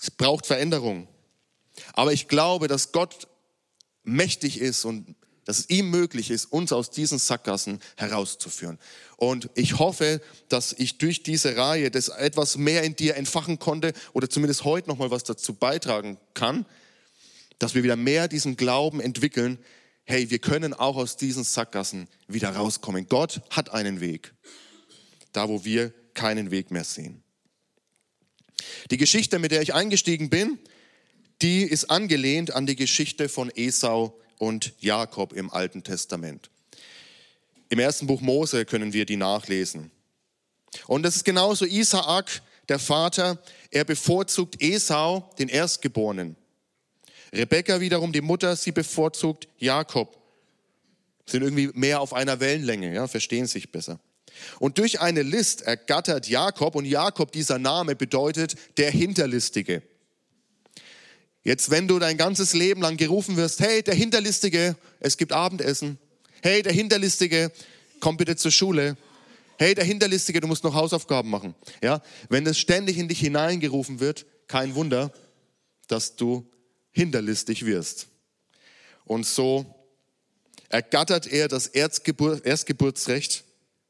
es 0.00 0.10
braucht 0.10 0.46
Veränderung. 0.46 1.06
Aber 1.92 2.12
ich 2.12 2.28
glaube, 2.28 2.68
dass 2.68 2.92
Gott 2.92 3.28
mächtig 4.04 4.60
ist 4.60 4.84
und 4.84 5.14
dass 5.44 5.58
es 5.58 5.70
ihm 5.70 5.90
möglich 5.90 6.30
ist, 6.30 6.46
uns 6.46 6.72
aus 6.72 6.90
diesen 6.90 7.18
Sackgassen 7.18 7.80
herauszuführen. 7.96 8.78
Und 9.16 9.50
ich 9.54 9.78
hoffe, 9.78 10.20
dass 10.48 10.72
ich 10.72 10.98
durch 10.98 11.22
diese 11.22 11.56
Reihe 11.56 11.90
das 11.90 12.08
etwas 12.08 12.56
mehr 12.56 12.82
in 12.84 12.94
dir 12.94 13.16
entfachen 13.16 13.58
konnte 13.58 13.92
oder 14.12 14.30
zumindest 14.30 14.64
heute 14.64 14.88
noch 14.88 14.98
mal 14.98 15.10
was 15.10 15.24
dazu 15.24 15.54
beitragen 15.54 16.18
kann, 16.34 16.64
dass 17.58 17.74
wir 17.74 17.82
wieder 17.82 17.96
mehr 17.96 18.28
diesen 18.28 18.56
Glauben 18.56 19.00
entwickeln. 19.00 19.58
Hey, 20.04 20.30
wir 20.30 20.38
können 20.38 20.74
auch 20.74 20.96
aus 20.96 21.16
diesen 21.16 21.44
Sackgassen 21.44 22.08
wieder 22.28 22.50
rauskommen. 22.50 23.06
Gott 23.08 23.40
hat 23.50 23.70
einen 23.70 24.00
Weg, 24.00 24.34
da 25.32 25.48
wo 25.48 25.64
wir 25.64 25.92
keinen 26.14 26.50
Weg 26.50 26.70
mehr 26.70 26.84
sehen. 26.84 27.22
Die 28.90 28.96
Geschichte, 28.96 29.38
mit 29.38 29.50
der 29.50 29.62
ich 29.62 29.74
eingestiegen 29.74 30.30
bin, 30.30 30.58
die 31.42 31.62
ist 31.62 31.90
angelehnt 31.90 32.54
an 32.54 32.66
die 32.66 32.76
Geschichte 32.76 33.28
von 33.28 33.50
Esau 33.50 34.18
und 34.38 34.72
Jakob 34.78 35.32
im 35.32 35.50
Alten 35.50 35.82
Testament. 35.82 36.50
Im 37.68 37.78
ersten 37.78 38.06
Buch 38.06 38.20
Mose 38.20 38.64
können 38.64 38.92
wir 38.92 39.06
die 39.06 39.16
nachlesen. 39.16 39.90
Und 40.86 41.02
das 41.02 41.16
ist 41.16 41.24
genauso 41.24 41.64
Isaak, 41.64 42.42
der 42.68 42.78
Vater, 42.78 43.42
er 43.70 43.84
bevorzugt 43.84 44.62
Esau, 44.62 45.30
den 45.38 45.48
Erstgeborenen. 45.48 46.36
Rebekka 47.32 47.80
wiederum, 47.80 48.12
die 48.12 48.20
Mutter, 48.20 48.54
sie 48.56 48.72
bevorzugt 48.72 49.48
Jakob. 49.58 50.16
Sind 51.26 51.42
irgendwie 51.42 51.70
mehr 51.74 52.00
auf 52.00 52.12
einer 52.12 52.40
Wellenlänge, 52.40 52.94
ja, 52.94 53.08
verstehen 53.08 53.46
sich 53.46 53.72
besser. 53.72 53.98
Und 54.58 54.78
durch 54.78 55.00
eine 55.00 55.22
List 55.22 55.62
ergattert 55.62 56.28
Jakob, 56.28 56.74
und 56.74 56.84
Jakob, 56.84 57.32
dieser 57.32 57.58
Name 57.58 57.96
bedeutet 57.96 58.56
der 58.76 58.90
Hinterlistige. 58.90 59.82
Jetzt, 61.44 61.70
wenn 61.70 61.88
du 61.88 61.98
dein 61.98 62.16
ganzes 62.16 62.52
Leben 62.52 62.80
lang 62.80 62.96
gerufen 62.96 63.36
wirst, 63.36 63.60
hey, 63.60 63.82
der 63.82 63.94
Hinterlistige, 63.94 64.76
es 65.00 65.16
gibt 65.16 65.32
Abendessen. 65.32 65.98
Hey, 66.40 66.62
der 66.62 66.72
Hinterlistige, 66.72 67.50
komm 67.98 68.16
bitte 68.16 68.36
zur 68.36 68.52
Schule. 68.52 68.96
Hey, 69.58 69.74
der 69.74 69.84
Hinterlistige, 69.84 70.40
du 70.40 70.46
musst 70.46 70.62
noch 70.62 70.74
Hausaufgaben 70.74 71.30
machen. 71.30 71.54
Ja, 71.82 72.00
wenn 72.28 72.44
das 72.44 72.58
ständig 72.58 72.96
in 72.98 73.08
dich 73.08 73.20
hineingerufen 73.20 73.98
wird, 73.98 74.24
kein 74.46 74.74
Wunder, 74.74 75.12
dass 75.88 76.14
du 76.16 76.48
hinterlistig 76.92 77.66
wirst. 77.66 78.06
Und 79.04 79.26
so 79.26 79.66
ergattert 80.68 81.26
er 81.26 81.48
das 81.48 81.66
Erstgebur 81.66 82.44
Erstgeburtsrecht 82.44 83.44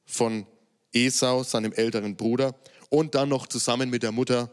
von 0.06 0.47
Esau, 0.92 1.42
seinem 1.42 1.73
älteren 1.73 2.16
Bruder, 2.16 2.54
und 2.88 3.14
dann 3.14 3.28
noch 3.28 3.47
zusammen 3.47 3.90
mit 3.90 4.02
der 4.02 4.12
Mutter 4.12 4.50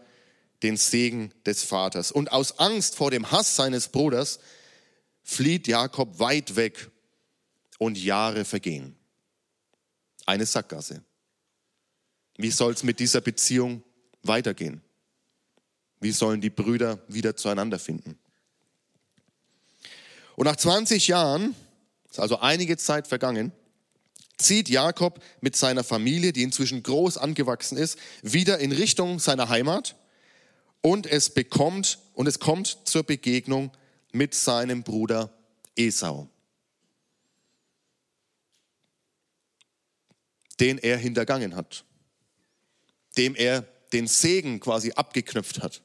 den 0.64 0.78
Segen 0.78 1.34
des 1.46 1.64
Vaters. 1.64 2.12
Und 2.12 2.32
aus 2.32 2.60
Angst 2.60 2.96
vor 2.96 3.12
dem 3.12 3.32
Hass 3.32 3.56
seines 3.56 3.88
Bruders 3.88 4.40
flieht 5.24 5.68
Jakob 5.68 6.20
weit 6.20 6.56
weg 6.56 6.90
und 7.78 7.98
Jahre 7.98 8.46
vergehen. 8.46 8.96
Eine 10.26 10.46
Sackgasse. 10.46 11.04
Wie 12.38 12.52
soll 12.52 12.74
es 12.74 12.84
mit 12.84 13.00
dieser 13.00 13.22
Beziehung 13.22 13.84
weitergehen? 14.24 14.82
Wie 16.00 16.12
sollen 16.12 16.42
die 16.42 16.50
Brüder 16.50 17.00
wieder 17.08 17.36
zueinander 17.36 17.80
finden? 17.80 18.18
Und 20.36 20.46
nach 20.46 20.56
20 20.56 21.08
Jahren, 21.10 21.56
ist 22.10 22.20
also 22.20 22.40
einige 22.40 22.78
Zeit 22.78 23.08
vergangen, 23.08 23.52
zieht 24.38 24.70
Jakob 24.70 25.22
mit 25.42 25.56
seiner 25.56 25.84
Familie, 25.84 26.32
die 26.32 26.44
inzwischen 26.44 26.82
groß 26.82 27.18
angewachsen 27.18 27.78
ist, 27.78 28.00
wieder 28.22 28.60
in 28.60 28.72
Richtung 28.72 29.20
seiner 29.20 29.50
Heimat 29.50 29.99
und 30.82 31.06
es 31.06 31.30
bekommt 31.30 32.00
und 32.14 32.28
es 32.28 32.40
kommt 32.40 32.80
zur 32.86 33.04
Begegnung 33.04 33.72
mit 34.12 34.34
seinem 34.34 34.84
Bruder 34.84 35.34
Esau, 35.76 36.30
den 40.60 40.78
er 40.78 40.98
hintergangen 40.98 41.56
hat, 41.56 41.86
dem 43.18 43.36
er 43.36 43.66
den 43.94 44.08
Segen 44.08 44.60
quasi 44.60 44.92
abgeknüpft 44.92 45.62
hat. 45.62 45.82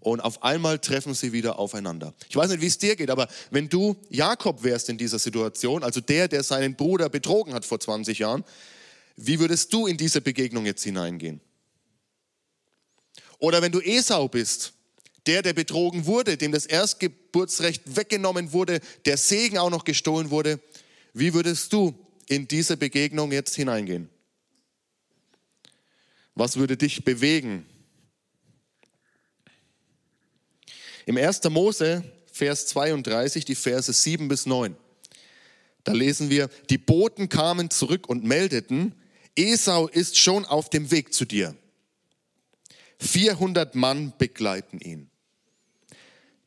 Und 0.00 0.20
auf 0.20 0.42
einmal 0.44 0.78
treffen 0.78 1.12
sie 1.12 1.32
wieder 1.32 1.58
aufeinander. 1.58 2.14
Ich 2.28 2.36
weiß 2.36 2.50
nicht, 2.50 2.60
wie 2.60 2.66
es 2.66 2.78
dir 2.78 2.94
geht, 2.94 3.10
aber 3.10 3.28
wenn 3.50 3.68
du 3.68 3.96
Jakob 4.10 4.62
wärst 4.62 4.88
in 4.88 4.96
dieser 4.96 5.18
Situation, 5.18 5.82
also 5.82 6.00
der, 6.00 6.28
der 6.28 6.44
seinen 6.44 6.76
Bruder 6.76 7.08
betrogen 7.08 7.52
hat 7.52 7.64
vor 7.64 7.80
20 7.80 8.20
Jahren, 8.20 8.44
wie 9.16 9.40
würdest 9.40 9.72
du 9.72 9.88
in 9.88 9.96
diese 9.96 10.20
Begegnung 10.20 10.66
jetzt 10.66 10.84
hineingehen? 10.84 11.40
Oder 13.38 13.62
wenn 13.62 13.72
du 13.72 13.80
Esau 13.80 14.28
bist, 14.28 14.72
der, 15.26 15.42
der 15.42 15.52
betrogen 15.52 16.06
wurde, 16.06 16.36
dem 16.36 16.52
das 16.52 16.66
Erstgeburtsrecht 16.66 17.96
weggenommen 17.96 18.52
wurde, 18.52 18.80
der 19.04 19.16
Segen 19.16 19.58
auch 19.58 19.70
noch 19.70 19.84
gestohlen 19.84 20.30
wurde. 20.30 20.58
Wie 21.12 21.34
würdest 21.34 21.72
du 21.72 21.94
in 22.28 22.48
diese 22.48 22.76
Begegnung 22.76 23.30
jetzt 23.32 23.54
hineingehen? 23.54 24.08
Was 26.34 26.56
würde 26.56 26.76
dich 26.76 27.04
bewegen? 27.04 27.66
Im 31.04 31.16
1. 31.16 31.44
Mose, 31.44 32.04
Vers 32.32 32.66
32, 32.68 33.44
die 33.44 33.54
Verse 33.54 33.92
7 33.92 34.28
bis 34.28 34.46
9, 34.46 34.76
da 35.84 35.92
lesen 35.92 36.30
wir, 36.30 36.48
die 36.70 36.78
Boten 36.78 37.28
kamen 37.28 37.70
zurück 37.70 38.08
und 38.08 38.24
meldeten, 38.24 38.94
Esau 39.34 39.88
ist 39.88 40.18
schon 40.18 40.44
auf 40.44 40.70
dem 40.70 40.90
Weg 40.90 41.12
zu 41.12 41.24
dir. 41.24 41.54
400 42.98 43.74
Mann 43.74 44.12
begleiten 44.18 44.80
ihn. 44.80 45.10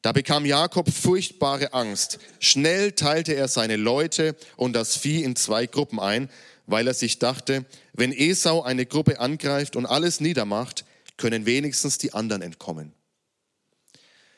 Da 0.02 0.12
bekam 0.12 0.46
Jakob 0.46 0.92
furchtbare 0.92 1.74
Angst. 1.74 2.20
Schnell 2.40 2.94
teilte 2.94 3.34
er 3.34 3.48
seine 3.48 3.76
Leute 3.76 4.36
und 4.58 4.74
das 4.74 4.98
Vieh 4.98 5.24
in 5.24 5.36
zwei 5.36 5.68
Gruppen 5.68 6.00
ein, 6.00 6.30
weil 6.66 6.88
er 6.88 6.94
sich 6.94 7.20
dachte, 7.20 7.66
wenn 7.94 8.12
Esau 8.12 8.64
eine 8.64 8.86
Gruppe 8.86 9.20
angreift 9.20 9.76
und 9.76 9.86
alles 9.86 10.20
niedermacht, 10.20 10.86
können 11.18 11.46
wenigstens 11.46 12.00
die 12.00 12.14
anderen 12.14 12.42
entkommen. 12.42 12.94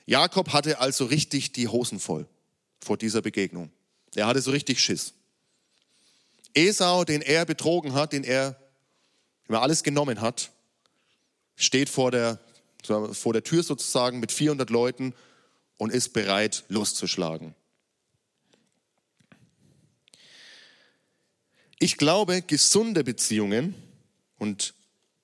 Jakob 0.05 0.51
hatte 0.51 0.79
also 0.79 1.05
richtig 1.05 1.53
die 1.53 1.70
Hosen 1.70 2.00
voll 2.00 2.27
vor 2.84 2.98
dieser 2.98 3.22
Begegnung. 3.22 3.72
Er 4.15 4.27
hatte 4.27 4.41
so 4.41 4.51
richtig 4.51 4.82
Schiss. 4.82 5.13
Esau, 6.53 7.05
den 7.05 7.22
er 7.22 7.46
betrogen 7.46 7.93
hat, 7.93 8.12
den 8.12 8.25
er, 8.25 8.60
dem 9.48 9.55
er 9.55 9.62
alles 9.62 9.84
genommen 9.84 10.20
hat, 10.20 10.51
steht 11.55 11.89
vor 11.89 12.12
der, 12.12 12.39
vor 13.12 13.33
der 13.33 13.43
Tür 13.43 13.63
sozusagen 13.63 14.19
mit 14.19 14.31
400 14.31 14.69
Leuten 14.69 15.13
und 15.77 15.91
ist 15.91 16.13
bereit, 16.13 16.63
loszuschlagen. 16.69 17.55
Ich 21.79 21.98
glaube, 21.98 22.41
gesunde 22.41 23.03
Beziehungen, 23.03 23.75
und 24.38 24.74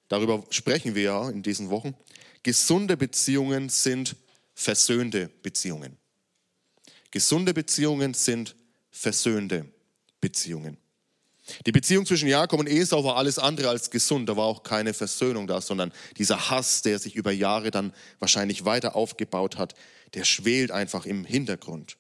darüber 0.10 0.44
sprechen 0.50 0.96
wir 0.96 1.04
ja 1.04 1.30
in 1.30 1.42
diesen 1.42 1.70
Wochen, 1.70 1.96
gesunde 2.44 2.98
Beziehungen 2.98 3.70
sind 3.70 4.16
versöhnte 4.56 5.30
Beziehungen. 5.42 5.98
Gesunde 7.12 7.54
Beziehungen 7.54 8.14
sind 8.14 8.56
versöhnte 8.92 9.66
Beziehungen. 10.20 10.78
Die 11.66 11.72
Beziehung 11.72 12.06
zwischen 12.06 12.28
Jakob 12.28 12.60
und 12.60 12.68
Esau 12.68 13.04
war 13.04 13.18
alles 13.18 13.40
andere 13.40 13.70
als 13.70 13.90
gesund. 13.90 14.30
Da 14.30 14.38
war 14.38 14.46
auch 14.46 14.64
keine 14.64 14.94
Versöhnung 14.94 15.48
da, 15.48 15.62
sondern 15.62 15.92
dieser 16.18 16.50
Hass, 16.50 16.82
der 16.82 17.00
sich 17.00 17.16
über 17.16 17.32
Jahre 17.32 17.72
dann 17.72 17.94
wahrscheinlich 18.20 18.66
weiter 18.66 18.96
aufgebaut 18.96 19.58
hat, 19.58 19.76
der 20.14 20.24
schwelt 20.24 20.72
einfach 20.72 21.06
im 21.06 21.26
Hintergrund. 21.26 21.98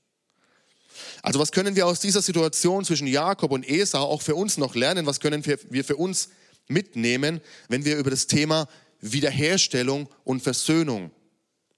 Also 1.21 1.39
was 1.39 1.51
können 1.51 1.75
wir 1.75 1.87
aus 1.87 1.99
dieser 1.99 2.21
Situation 2.21 2.85
zwischen 2.85 3.07
Jakob 3.07 3.51
und 3.51 3.67
Esau 3.67 4.03
auch 4.03 4.21
für 4.21 4.35
uns 4.35 4.57
noch 4.57 4.75
lernen? 4.75 5.05
Was 5.05 5.19
können 5.19 5.45
wir 5.45 5.83
für 5.83 5.95
uns 5.95 6.29
mitnehmen, 6.67 7.41
wenn 7.67 7.85
wir 7.85 7.97
über 7.97 8.09
das 8.09 8.27
Thema 8.27 8.67
Wiederherstellung 9.01 10.09
und 10.23 10.41
Versöhnung 10.41 11.11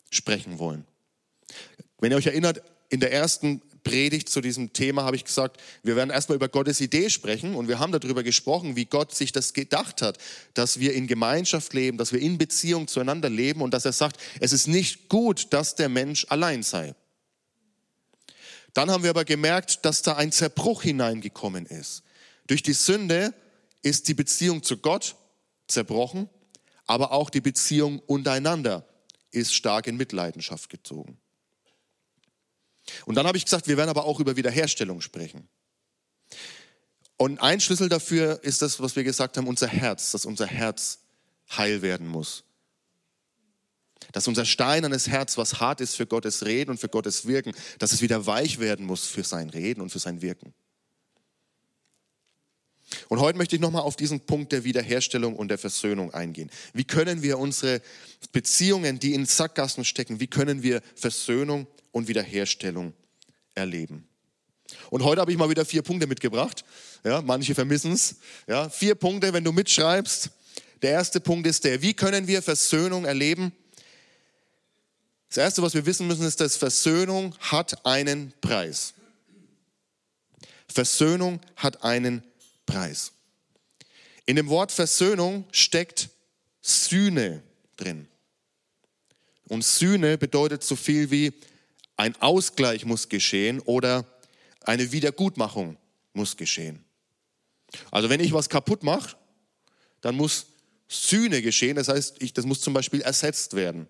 sprechen 0.10 0.60
wollen? 0.60 0.86
Wenn 2.00 2.12
ihr 2.12 2.18
euch 2.18 2.28
erinnert, 2.28 2.64
in 2.90 3.00
der 3.00 3.14
ersten 3.14 3.62
Predigt 3.92 4.30
zu 4.30 4.40
diesem 4.40 4.72
Thema 4.72 5.04
habe 5.04 5.18
ich 5.18 5.26
gesagt, 5.26 5.60
wir 5.84 5.98
werden 5.98 6.12
erstmal 6.12 6.38
über 6.38 6.48
Gottes 6.48 6.80
Idee 6.80 7.10
sprechen 7.10 7.56
und 7.56 7.68
wir 7.68 7.78
haben 7.78 7.92
darüber 7.92 8.24
gesprochen, 8.24 8.78
wie 8.78 8.86
Gott 8.86 9.14
sich 9.14 9.34
das 9.34 9.52
gedacht 9.52 10.02
hat, 10.02 10.18
dass 10.54 10.80
wir 10.80 10.94
in 10.94 11.08
Gemeinschaft 11.08 11.74
leben, 11.74 11.98
dass 11.98 12.14
wir 12.14 12.22
in 12.22 12.38
Beziehung 12.38 12.88
zueinander 12.88 13.30
leben 13.30 13.62
und 13.62 13.74
dass 13.74 13.84
er 13.84 13.92
sagt, 13.92 14.18
es 14.40 14.54
ist 14.54 14.68
nicht 14.68 15.10
gut, 15.10 15.52
dass 15.52 15.76
der 15.76 15.90
Mensch 15.90 16.26
allein 16.30 16.64
sei. 16.64 16.96
Dann 18.74 18.90
haben 18.90 19.04
wir 19.04 19.10
aber 19.10 19.26
gemerkt, 19.26 19.84
dass 19.84 20.02
da 20.04 20.16
ein 20.16 20.32
Zerbruch 20.32 20.84
hineingekommen 20.84 21.66
ist. 21.66 22.04
Durch 22.48 22.64
die 22.64 22.72
Sünde 22.72 23.34
ist 23.82 24.08
die 24.08 24.14
Beziehung 24.14 24.64
zu 24.64 24.78
Gott 24.78 25.18
zerbrochen, 25.68 26.30
aber 26.86 27.12
auch 27.12 27.30
die 27.30 27.42
Beziehung 27.42 28.00
untereinander 28.00 28.88
ist 29.32 29.54
stark 29.54 29.88
in 29.88 29.98
Mitleidenschaft 29.98 30.70
gezogen. 30.70 31.18
Und 33.06 33.16
dann 33.16 33.28
habe 33.28 33.38
ich 33.38 33.46
gesagt, 33.46 33.68
wir 33.68 33.78
werden 33.78 33.90
aber 33.90 34.06
auch 34.06 34.20
über 34.20 34.36
Wiederherstellung 34.36 35.02
sprechen. 35.02 35.48
Und 37.18 37.40
ein 37.40 37.60
Schlüssel 37.60 37.88
dafür 37.88 38.44
ist 38.44 38.62
das, 38.62 38.80
was 38.80 38.96
wir 38.96 39.04
gesagt 39.04 39.38
haben, 39.38 39.48
unser 39.48 39.68
Herz, 39.68 40.12
dass 40.12 40.26
unser 40.26 40.48
Herz 40.48 41.00
heil 41.56 41.82
werden 41.82 42.08
muss. 42.08 42.44
Dass 44.12 44.28
unser 44.28 44.46
steinernes 44.46 45.08
Herz, 45.08 45.38
was 45.38 45.60
hart 45.60 45.82
ist 45.82 45.96
für 45.96 46.08
Gottes 46.08 46.46
Reden 46.46 46.72
und 46.72 46.80
für 46.80 46.90
Gottes 46.90 47.28
Wirken, 47.28 47.54
dass 47.78 47.92
es 47.92 48.02
wieder 48.02 48.26
weich 48.26 48.60
werden 48.60 48.86
muss 48.86 49.06
für 49.06 49.24
sein 49.24 49.50
Reden 49.50 49.82
und 49.82 49.92
für 49.92 50.00
sein 50.00 50.22
Wirken. 50.22 50.54
Und 53.08 53.20
heute 53.20 53.38
möchte 53.38 53.56
ich 53.56 53.62
nochmal 53.62 53.84
auf 53.84 53.96
diesen 53.96 54.22
Punkt 54.22 54.52
der 54.52 54.64
Wiederherstellung 54.64 55.36
und 55.36 55.50
der 55.50 55.58
Versöhnung 55.58 56.14
eingehen. 56.14 56.50
Wie 56.74 56.84
können 56.84 57.22
wir 57.22 57.40
unsere 57.40 57.82
Beziehungen, 58.32 59.00
die 59.00 59.14
in 59.14 59.26
Sackgassen 59.26 59.86
stecken, 59.86 60.20
wie 60.20 60.28
können 60.28 60.64
wir 60.64 60.82
Versöhnung 60.96 61.68
und 61.92 62.08
Wiederherstellung 62.08 62.94
erleben? 63.56 64.08
Und 64.90 65.04
heute 65.04 65.22
habe 65.22 65.32
ich 65.32 65.38
mal 65.38 65.50
wieder 65.50 65.66
vier 65.66 65.82
Punkte 65.82 66.08
mitgebracht. 66.08 66.64
Ja, 67.04 67.22
manche 67.22 67.56
vermissen 67.56 67.94
es. 67.94 68.16
Ja, 68.48 68.70
vier 68.70 68.96
Punkte, 68.96 69.34
wenn 69.34 69.44
du 69.44 69.52
mitschreibst. 69.52 70.30
Der 70.82 70.92
erste 70.92 71.20
Punkt 71.20 71.48
ist 71.48 71.64
der, 71.64 71.82
wie 71.82 71.94
können 71.94 72.28
wir 72.28 72.42
Versöhnung 72.42 73.06
erleben? 73.06 73.52
Das 75.30 75.38
erste, 75.38 75.62
was 75.62 75.74
wir 75.74 75.86
wissen 75.86 76.08
müssen, 76.08 76.26
ist, 76.26 76.42
dass 76.42 76.58
Versöhnung 76.58 77.36
hat 77.40 77.86
einen 77.86 78.34
Preis. 78.42 78.94
Versöhnung 80.68 81.40
hat 81.56 81.84
einen 81.84 82.24
Preis. 82.66 83.14
In 84.26 84.36
dem 84.36 84.50
Wort 84.50 84.72
Versöhnung 84.72 85.46
steckt 85.52 86.10
Sühne 86.62 87.44
drin. 87.78 88.08
Und 89.48 89.64
Sühne 89.64 90.18
bedeutet 90.18 90.64
so 90.64 90.76
viel 90.76 91.12
wie 91.12 91.34
ein 91.98 92.16
Ausgleich 92.22 92.86
muss 92.86 93.10
geschehen 93.10 93.60
oder 93.62 94.06
eine 94.62 94.92
Wiedergutmachung 94.92 95.78
muss 96.14 96.38
geschehen. 96.38 96.84
Also 97.90 98.10
wenn 98.10 98.20
ich 98.20 98.34
was 98.34 98.50
kaputt 98.50 98.84
mache, 98.84 99.16
dann 100.02 100.16
muss 100.16 100.48
Sühne 100.88 101.42
geschehen, 101.42 101.78
das 101.78 101.88
heißt, 101.88 102.22
ich, 102.22 102.34
das 102.34 102.46
muss 102.46 102.62
zum 102.62 102.74
Beispiel 102.74 103.02
ersetzt 103.02 103.56
werden. 103.56 103.88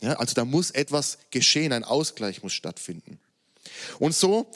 Ja, 0.00 0.14
also 0.14 0.34
da 0.34 0.44
muss 0.44 0.70
etwas 0.70 1.18
geschehen, 1.30 1.72
ein 1.72 1.84
Ausgleich 1.84 2.42
muss 2.42 2.54
stattfinden. 2.54 3.20
Und 3.98 4.14
so 4.14 4.50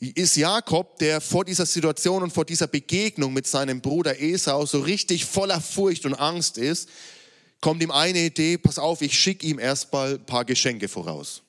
ist 0.00 0.36
Jakob, 0.36 0.98
der 0.98 1.20
vor 1.20 1.44
dieser 1.44 1.66
Situation 1.66 2.22
und 2.22 2.32
vor 2.32 2.44
dieser 2.44 2.68
Begegnung 2.68 3.32
mit 3.32 3.46
seinem 3.46 3.80
Bruder 3.80 4.20
Esau 4.20 4.64
so 4.64 4.80
richtig 4.80 5.24
voller 5.24 5.60
Furcht 5.60 6.06
und 6.06 6.14
Angst 6.14 6.56
ist, 6.56 6.88
kommt 7.60 7.82
ihm 7.82 7.90
eine 7.90 8.20
Idee, 8.20 8.58
pass 8.58 8.78
auf, 8.78 9.02
ich 9.02 9.18
schicke 9.18 9.46
ihm 9.46 9.58
erstmal 9.58 10.14
ein 10.14 10.26
paar 10.26 10.44
Geschenke 10.44 10.88
voraus. 10.88 11.42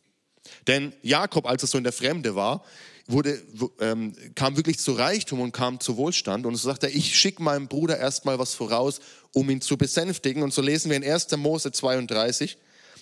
Denn 0.68 0.94
Jakob, 1.04 1.46
als 1.46 1.64
er 1.64 1.68
so 1.68 1.78
in 1.78 1.84
der 1.84 1.94
Fremde 1.94 2.36
war, 2.36 2.64
wurde, 3.08 3.42
ähm, 3.80 4.16
kam 4.36 4.56
wirklich 4.56 4.80
zu 4.80 4.94
Reichtum 4.94 5.42
und 5.42 5.52
kam 5.52 5.80
zu 5.80 5.98
Wohlstand. 5.98 6.46
Und 6.46 6.56
so 6.56 6.70
sagt 6.70 6.84
er, 6.84 6.94
ich 6.94 7.18
schicke 7.18 7.42
meinem 7.42 7.68
Bruder 7.68 7.98
erstmal 7.98 8.38
was 8.40 8.54
voraus, 8.54 9.00
um 9.34 9.50
ihn 9.50 9.62
zu 9.62 9.78
besänftigen. 9.78 10.44
Und 10.44 10.54
so 10.54 10.62
lesen 10.62 10.90
wir 10.90 10.98
in 10.98 11.04
1. 11.04 11.36
Mose 11.38 11.72
32, 11.72 12.58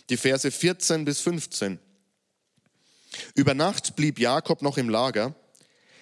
die 0.10 0.17
Verse 0.17 0.50
14 0.50 1.06
bis 1.06 1.20
15. 1.22 1.80
Über 3.36 3.54
Nacht 3.54 3.96
blieb 3.96 4.20
Jakob 4.20 4.62
noch 4.62 4.78
im 4.78 4.89
Lager. 4.89 5.36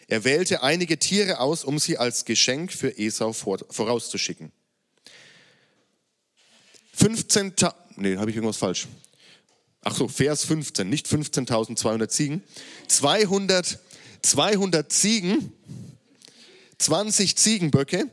Er 0.08 0.24
wählte 0.24 0.62
einige 0.62 1.00
Tiere 1.00 1.39
aus, 1.39 1.63
um 1.63 1.80
sie 1.80 1.98
als 1.98 2.26
Geschenk 2.26 2.72
für 2.72 2.98
Esau 2.98 3.34
vorauszuschicken. 3.34 4.52
15. 6.95 7.53
Nee, 7.97 8.17
habe 8.17 8.29
ich 8.29 8.36
irgendwas 8.36 8.58
falsch. 8.58 8.88
Ach 9.84 9.95
so, 9.95 10.08
Vers 10.08 10.45
15, 10.45 10.89
nicht 10.89 11.08
15.200 11.08 12.08
Ziegen. 12.08 12.43
200, 12.88 13.79
200 14.21 14.91
Ziegen, 14.91 15.53
20 16.79 17.38
Ziegenböcke, 17.38 18.10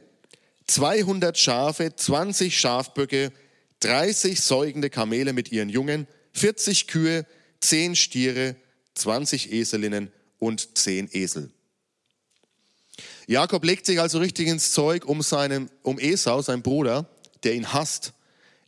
200 0.67 1.39
Schafe, 1.39 1.95
20 1.97 2.59
Schafböcke, 2.59 3.33
30 3.81 4.41
säugende 4.41 4.91
Kamele 4.91 5.33
mit 5.33 5.51
ihren 5.51 5.69
Jungen, 5.69 6.07
40 6.33 6.87
Kühe, 6.87 7.27
10 7.61 7.97
Stiere, 7.97 8.57
20 8.95 9.53
Eselinnen 9.53 10.13
und 10.39 10.77
10 10.77 11.09
Esel. 11.13 11.51
Jakob 13.27 13.65
legt 13.65 13.87
sich 13.87 14.01
also 14.01 14.19
richtig 14.19 14.49
ins 14.49 14.73
Zeug, 14.73 15.07
um, 15.07 15.23
seinen, 15.23 15.71
um 15.83 15.99
Esau, 15.99 16.43
seinen 16.43 16.63
Bruder, 16.63 17.09
der 17.45 17.55
ihn 17.55 17.73
hasst, 17.73 18.13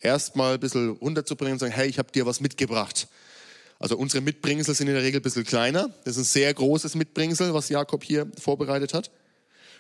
erstmal 0.05 0.55
ein 0.55 0.61
bisschen 0.61 0.91
runterzubringen 0.91 1.55
und 1.55 1.59
sagen, 1.59 1.73
hey, 1.73 1.89
ich 1.89 1.99
habe 1.99 2.13
dir 2.13 2.27
was 2.27 2.41
mitgebracht. 2.41 3.09
Also 3.79 3.97
unsere 3.97 4.23
Mitbringsel 4.23 4.75
sind 4.75 4.89
in 4.89 4.95
der 4.95 5.03
Regel 5.03 5.21
ein 5.21 5.23
bisschen 5.23 5.45
kleiner. 5.45 5.89
Das 6.05 6.17
ist 6.17 6.19
ein 6.19 6.25
sehr 6.25 6.55
großes 6.55 6.95
Mitbringsel, 6.95 7.53
was 7.55 7.69
Jakob 7.69 8.05
hier 8.05 8.31
vorbereitet 8.41 8.95
hat. 8.95 9.11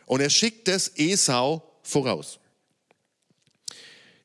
Und 0.06 0.20
er 0.20 0.30
schickt 0.30 0.68
es 0.68 0.88
Esau 0.96 1.62
voraus. 1.82 2.38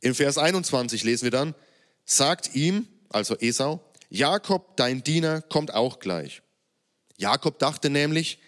In 0.01 0.15
Vers 0.15 0.37
21 0.37 1.03
lesen 1.03 1.25
wir 1.25 1.31
dann, 1.31 1.55
sagt 2.05 2.55
ihm, 2.55 2.87
also 3.09 3.35
Esau, 3.37 3.83
Jakob, 4.09 4.75
dein 4.77 5.03
Diener, 5.03 5.41
kommt 5.41 5.73
auch 5.73 5.99
gleich. 5.99 6.41
Jakob 7.17 7.59
dachte 7.59 7.89
nämlich, 7.89 8.39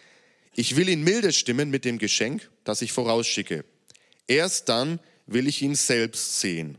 ich 0.53 0.75
will 0.75 0.89
ihn 0.89 1.03
milde 1.03 1.31
stimmen 1.33 1.69
mit 1.69 1.85
dem 1.85 1.97
Geschenk, 1.97 2.49
das 2.63 2.81
ich 2.81 2.91
vorausschicke. 2.91 3.63
Erst 4.27 4.69
dann 4.69 4.99
will 5.27 5.47
ich 5.47 5.61
ihn 5.61 5.75
selbst 5.75 6.39
sehen. 6.39 6.77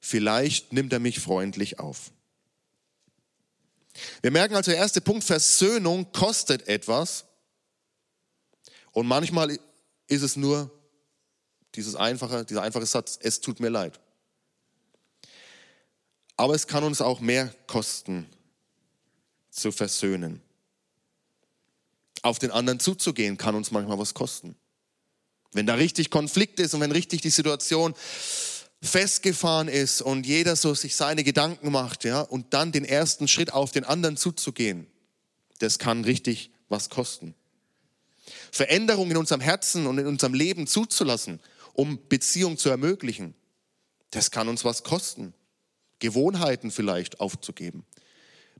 Vielleicht 0.00 0.72
nimmt 0.72 0.92
er 0.92 0.98
mich 0.98 1.20
freundlich 1.20 1.78
auf. 1.78 2.10
Wir 4.22 4.30
merken 4.30 4.54
also, 4.54 4.70
der 4.70 4.80
erste 4.80 5.00
Punkt, 5.00 5.24
Versöhnung 5.24 6.10
kostet 6.12 6.66
etwas. 6.68 7.24
Und 8.92 9.06
manchmal 9.06 9.58
ist 10.06 10.22
es 10.22 10.36
nur 10.36 10.70
dieses 11.74 11.94
einfache, 11.94 12.44
dieser 12.44 12.62
einfache 12.62 12.86
Satz, 12.86 13.18
es 13.20 13.40
tut 13.40 13.60
mir 13.60 13.68
leid. 13.68 14.00
Aber 16.36 16.54
es 16.54 16.66
kann 16.66 16.82
uns 16.84 17.00
auch 17.00 17.20
mehr 17.20 17.54
kosten, 17.66 18.26
zu 19.50 19.72
versöhnen. 19.72 20.40
Auf 22.22 22.38
den 22.38 22.50
anderen 22.50 22.80
zuzugehen, 22.80 23.36
kann 23.36 23.54
uns 23.54 23.70
manchmal 23.70 23.98
was 23.98 24.14
kosten. 24.14 24.56
Wenn 25.52 25.66
da 25.66 25.74
richtig 25.74 26.10
Konflikt 26.10 26.60
ist 26.60 26.74
und 26.74 26.80
wenn 26.80 26.92
richtig 26.92 27.20
die 27.22 27.30
Situation 27.30 27.94
festgefahren 28.82 29.68
ist 29.68 30.00
und 30.00 30.26
jeder 30.26 30.56
so 30.56 30.74
sich 30.74 30.96
seine 30.96 31.22
Gedanken 31.22 31.70
macht, 31.70 32.04
ja, 32.04 32.20
und 32.22 32.54
dann 32.54 32.72
den 32.72 32.84
ersten 32.84 33.28
Schritt 33.28 33.52
auf 33.52 33.72
den 33.72 33.84
anderen 33.84 34.16
zuzugehen, 34.16 34.86
das 35.58 35.78
kann 35.78 36.04
richtig 36.04 36.50
was 36.68 36.88
kosten. 36.88 37.34
Veränderungen 38.52 39.12
in 39.12 39.16
unserem 39.16 39.40
Herzen 39.40 39.86
und 39.86 39.98
in 39.98 40.06
unserem 40.06 40.34
Leben 40.34 40.66
zuzulassen, 40.66 41.40
um 41.74 41.98
Beziehung 42.08 42.56
zu 42.56 42.68
ermöglichen, 42.68 43.34
das 44.10 44.30
kann 44.30 44.48
uns 44.48 44.64
was 44.64 44.82
kosten. 44.82 45.34
Gewohnheiten 45.98 46.70
vielleicht 46.70 47.20
aufzugeben, 47.20 47.84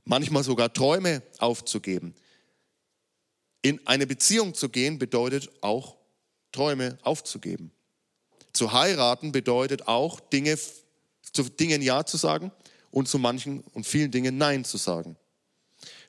manchmal 0.05 0.43
sogar 0.43 0.71
Träume 0.71 1.23
aufzugeben. 1.39 2.13
In 3.63 3.85
eine 3.87 4.05
Beziehung 4.05 4.53
zu 4.53 4.69
gehen 4.69 4.99
bedeutet 4.99 5.49
auch 5.61 5.97
Träume 6.51 6.99
aufzugeben. 7.01 7.71
Zu 8.53 8.73
heiraten 8.73 9.31
bedeutet 9.31 9.87
auch 9.87 10.19
Dinge, 10.19 10.57
zu 11.33 11.43
Dingen 11.43 11.81
Ja 11.81 12.05
zu 12.05 12.17
sagen 12.17 12.51
und 12.91 13.07
zu 13.07 13.19
manchen 13.19 13.61
und 13.73 13.85
vielen 13.85 14.11
Dingen 14.11 14.37
Nein 14.37 14.65
zu 14.65 14.77
sagen. 14.77 15.15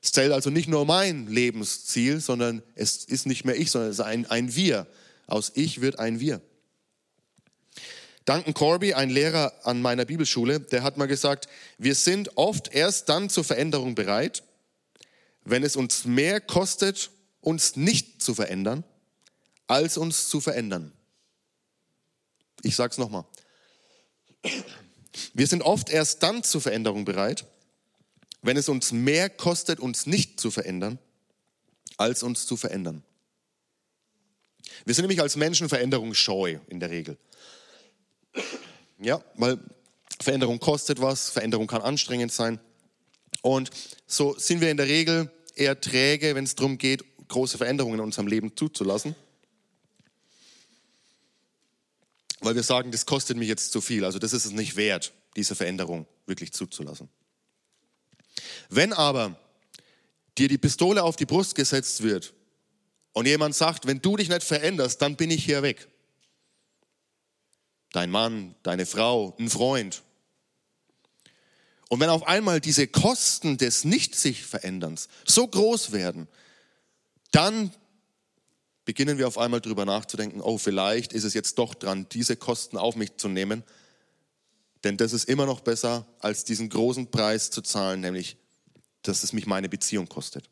Es 0.01 0.11
zählt 0.11 0.33
also 0.33 0.49
nicht 0.49 0.67
nur 0.67 0.85
mein 0.85 1.27
Lebensziel, 1.27 2.19
sondern 2.19 2.61
es 2.75 3.05
ist 3.05 3.25
nicht 3.25 3.45
mehr 3.45 3.55
ich, 3.55 3.71
sondern 3.71 3.89
es 3.89 3.99
ist 3.99 4.05
ein, 4.05 4.25
ein 4.25 4.55
Wir. 4.55 4.85
Aus 5.27 5.53
Ich 5.55 5.81
wird 5.81 5.97
ein 5.97 6.19
Wir. 6.19 6.41
Duncan 8.25 8.53
Corby, 8.53 8.93
ein 8.93 9.09
Lehrer 9.09 9.53
an 9.63 9.81
meiner 9.81 10.05
Bibelschule, 10.05 10.59
der 10.59 10.83
hat 10.83 10.97
mal 10.97 11.07
gesagt, 11.07 11.47
wir 11.77 11.95
sind 11.95 12.37
oft 12.37 12.73
erst 12.73 13.09
dann 13.09 13.29
zur 13.29 13.43
Veränderung 13.43 13.95
bereit, 13.95 14.43
wenn 15.43 15.63
es 15.63 15.75
uns 15.75 16.05
mehr 16.05 16.39
kostet, 16.39 17.11
uns 17.41 17.75
nicht 17.75 18.21
zu 18.21 18.33
verändern, 18.33 18.83
als 19.67 19.97
uns 19.97 20.29
zu 20.29 20.39
verändern. 20.39 20.93
Ich 22.63 22.75
sage 22.75 22.91
es 22.91 22.97
nochmal. 22.97 23.25
Wir 25.33 25.47
sind 25.47 25.61
oft 25.61 25.89
erst 25.89 26.23
dann 26.23 26.43
zur 26.43 26.61
Veränderung 26.61 27.05
bereit, 27.05 27.45
wenn 28.41 28.57
es 28.57 28.67
uns 28.67 28.91
mehr 28.91 29.29
kostet, 29.29 29.79
uns 29.79 30.05
nicht 30.05 30.39
zu 30.39 30.49
verändern, 30.49 30.97
als 31.97 32.23
uns 32.23 32.47
zu 32.47 32.57
verändern. 32.57 33.03
Wir 34.85 34.95
sind 34.95 35.03
nämlich 35.03 35.21
als 35.21 35.35
Menschen 35.35 35.69
veränderungsscheu 35.69 36.57
in 36.67 36.79
der 36.79 36.89
Regel. 36.89 37.17
Ja, 38.99 39.23
weil 39.35 39.59
Veränderung 40.21 40.59
kostet 40.59 41.01
was, 41.01 41.29
Veränderung 41.29 41.67
kann 41.67 41.81
anstrengend 41.81 42.31
sein. 42.31 42.59
Und 43.41 43.71
so 44.07 44.35
sind 44.37 44.61
wir 44.61 44.71
in 44.71 44.77
der 44.77 44.87
Regel 44.87 45.31
eher 45.55 45.79
träge, 45.79 46.35
wenn 46.35 46.45
es 46.45 46.55
darum 46.55 46.77
geht, 46.77 47.03
große 47.27 47.57
Veränderungen 47.57 47.95
in 47.95 48.05
unserem 48.05 48.27
Leben 48.27 48.55
zuzulassen. 48.55 49.15
Weil 52.43 52.55
wir 52.55 52.63
sagen, 52.63 52.91
das 52.91 53.05
kostet 53.05 53.37
mich 53.37 53.47
jetzt 53.47 53.71
zu 53.71 53.79
viel, 53.79 54.03
also 54.03 54.19
das 54.19 54.33
ist 54.33 54.45
es 54.45 54.51
nicht 54.51 54.75
wert, 54.75 55.13
diese 55.37 55.55
Veränderung 55.55 56.05
wirklich 56.25 56.51
zuzulassen. 56.51 57.09
Wenn 58.69 58.91
aber 58.91 59.39
dir 60.37 60.49
die 60.49 60.57
Pistole 60.57 61.03
auf 61.03 61.15
die 61.15 61.25
Brust 61.25 61.55
gesetzt 61.55 62.03
wird 62.03 62.33
und 63.13 63.27
jemand 63.27 63.55
sagt, 63.55 63.87
wenn 63.87 64.01
du 64.01 64.17
dich 64.17 64.27
nicht 64.27 64.43
veränderst, 64.43 65.01
dann 65.01 65.15
bin 65.15 65.31
ich 65.31 65.45
hier 65.45 65.63
weg. 65.63 65.87
Dein 67.93 68.09
Mann, 68.09 68.55
deine 68.63 68.85
Frau, 68.85 69.35
ein 69.39 69.49
Freund. 69.49 70.03
Und 71.87 72.01
wenn 72.01 72.09
auf 72.09 72.27
einmal 72.27 72.59
diese 72.59 72.87
Kosten 72.87 73.57
des 73.57 73.85
Nicht-sich-Veränderns 73.85 75.07
so 75.25 75.47
groß 75.47 75.93
werden, 75.93 76.27
dann 77.31 77.71
beginnen 78.85 79.17
wir 79.17 79.27
auf 79.27 79.37
einmal 79.37 79.61
darüber 79.61 79.85
nachzudenken, 79.85 80.41
oh, 80.41 80.57
vielleicht 80.57 81.13
ist 81.13 81.23
es 81.23 81.33
jetzt 81.33 81.57
doch 81.57 81.73
dran, 81.73 82.07
diese 82.11 82.35
Kosten 82.35 82.77
auf 82.77 82.95
mich 82.95 83.17
zu 83.17 83.29
nehmen. 83.29 83.63
Denn 84.83 84.97
das 84.97 85.13
ist 85.13 85.29
immer 85.29 85.45
noch 85.45 85.61
besser, 85.61 86.05
als 86.19 86.43
diesen 86.43 86.69
großen 86.69 87.09
Preis 87.09 87.49
zu 87.51 87.61
zahlen, 87.61 88.01
nämlich 88.01 88.37
dass 89.03 89.23
es 89.23 89.33
mich 89.33 89.45
meine 89.45 89.69
Beziehung 89.69 90.07
kostet. 90.07 90.49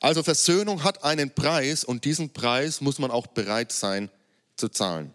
Also 0.00 0.22
Versöhnung 0.22 0.82
hat 0.82 1.04
einen 1.04 1.32
Preis 1.32 1.84
und 1.84 2.04
diesen 2.04 2.32
Preis 2.32 2.80
muss 2.80 2.98
man 2.98 3.10
auch 3.10 3.28
bereit 3.28 3.70
sein 3.70 4.10
zu 4.56 4.68
zahlen. 4.68 5.12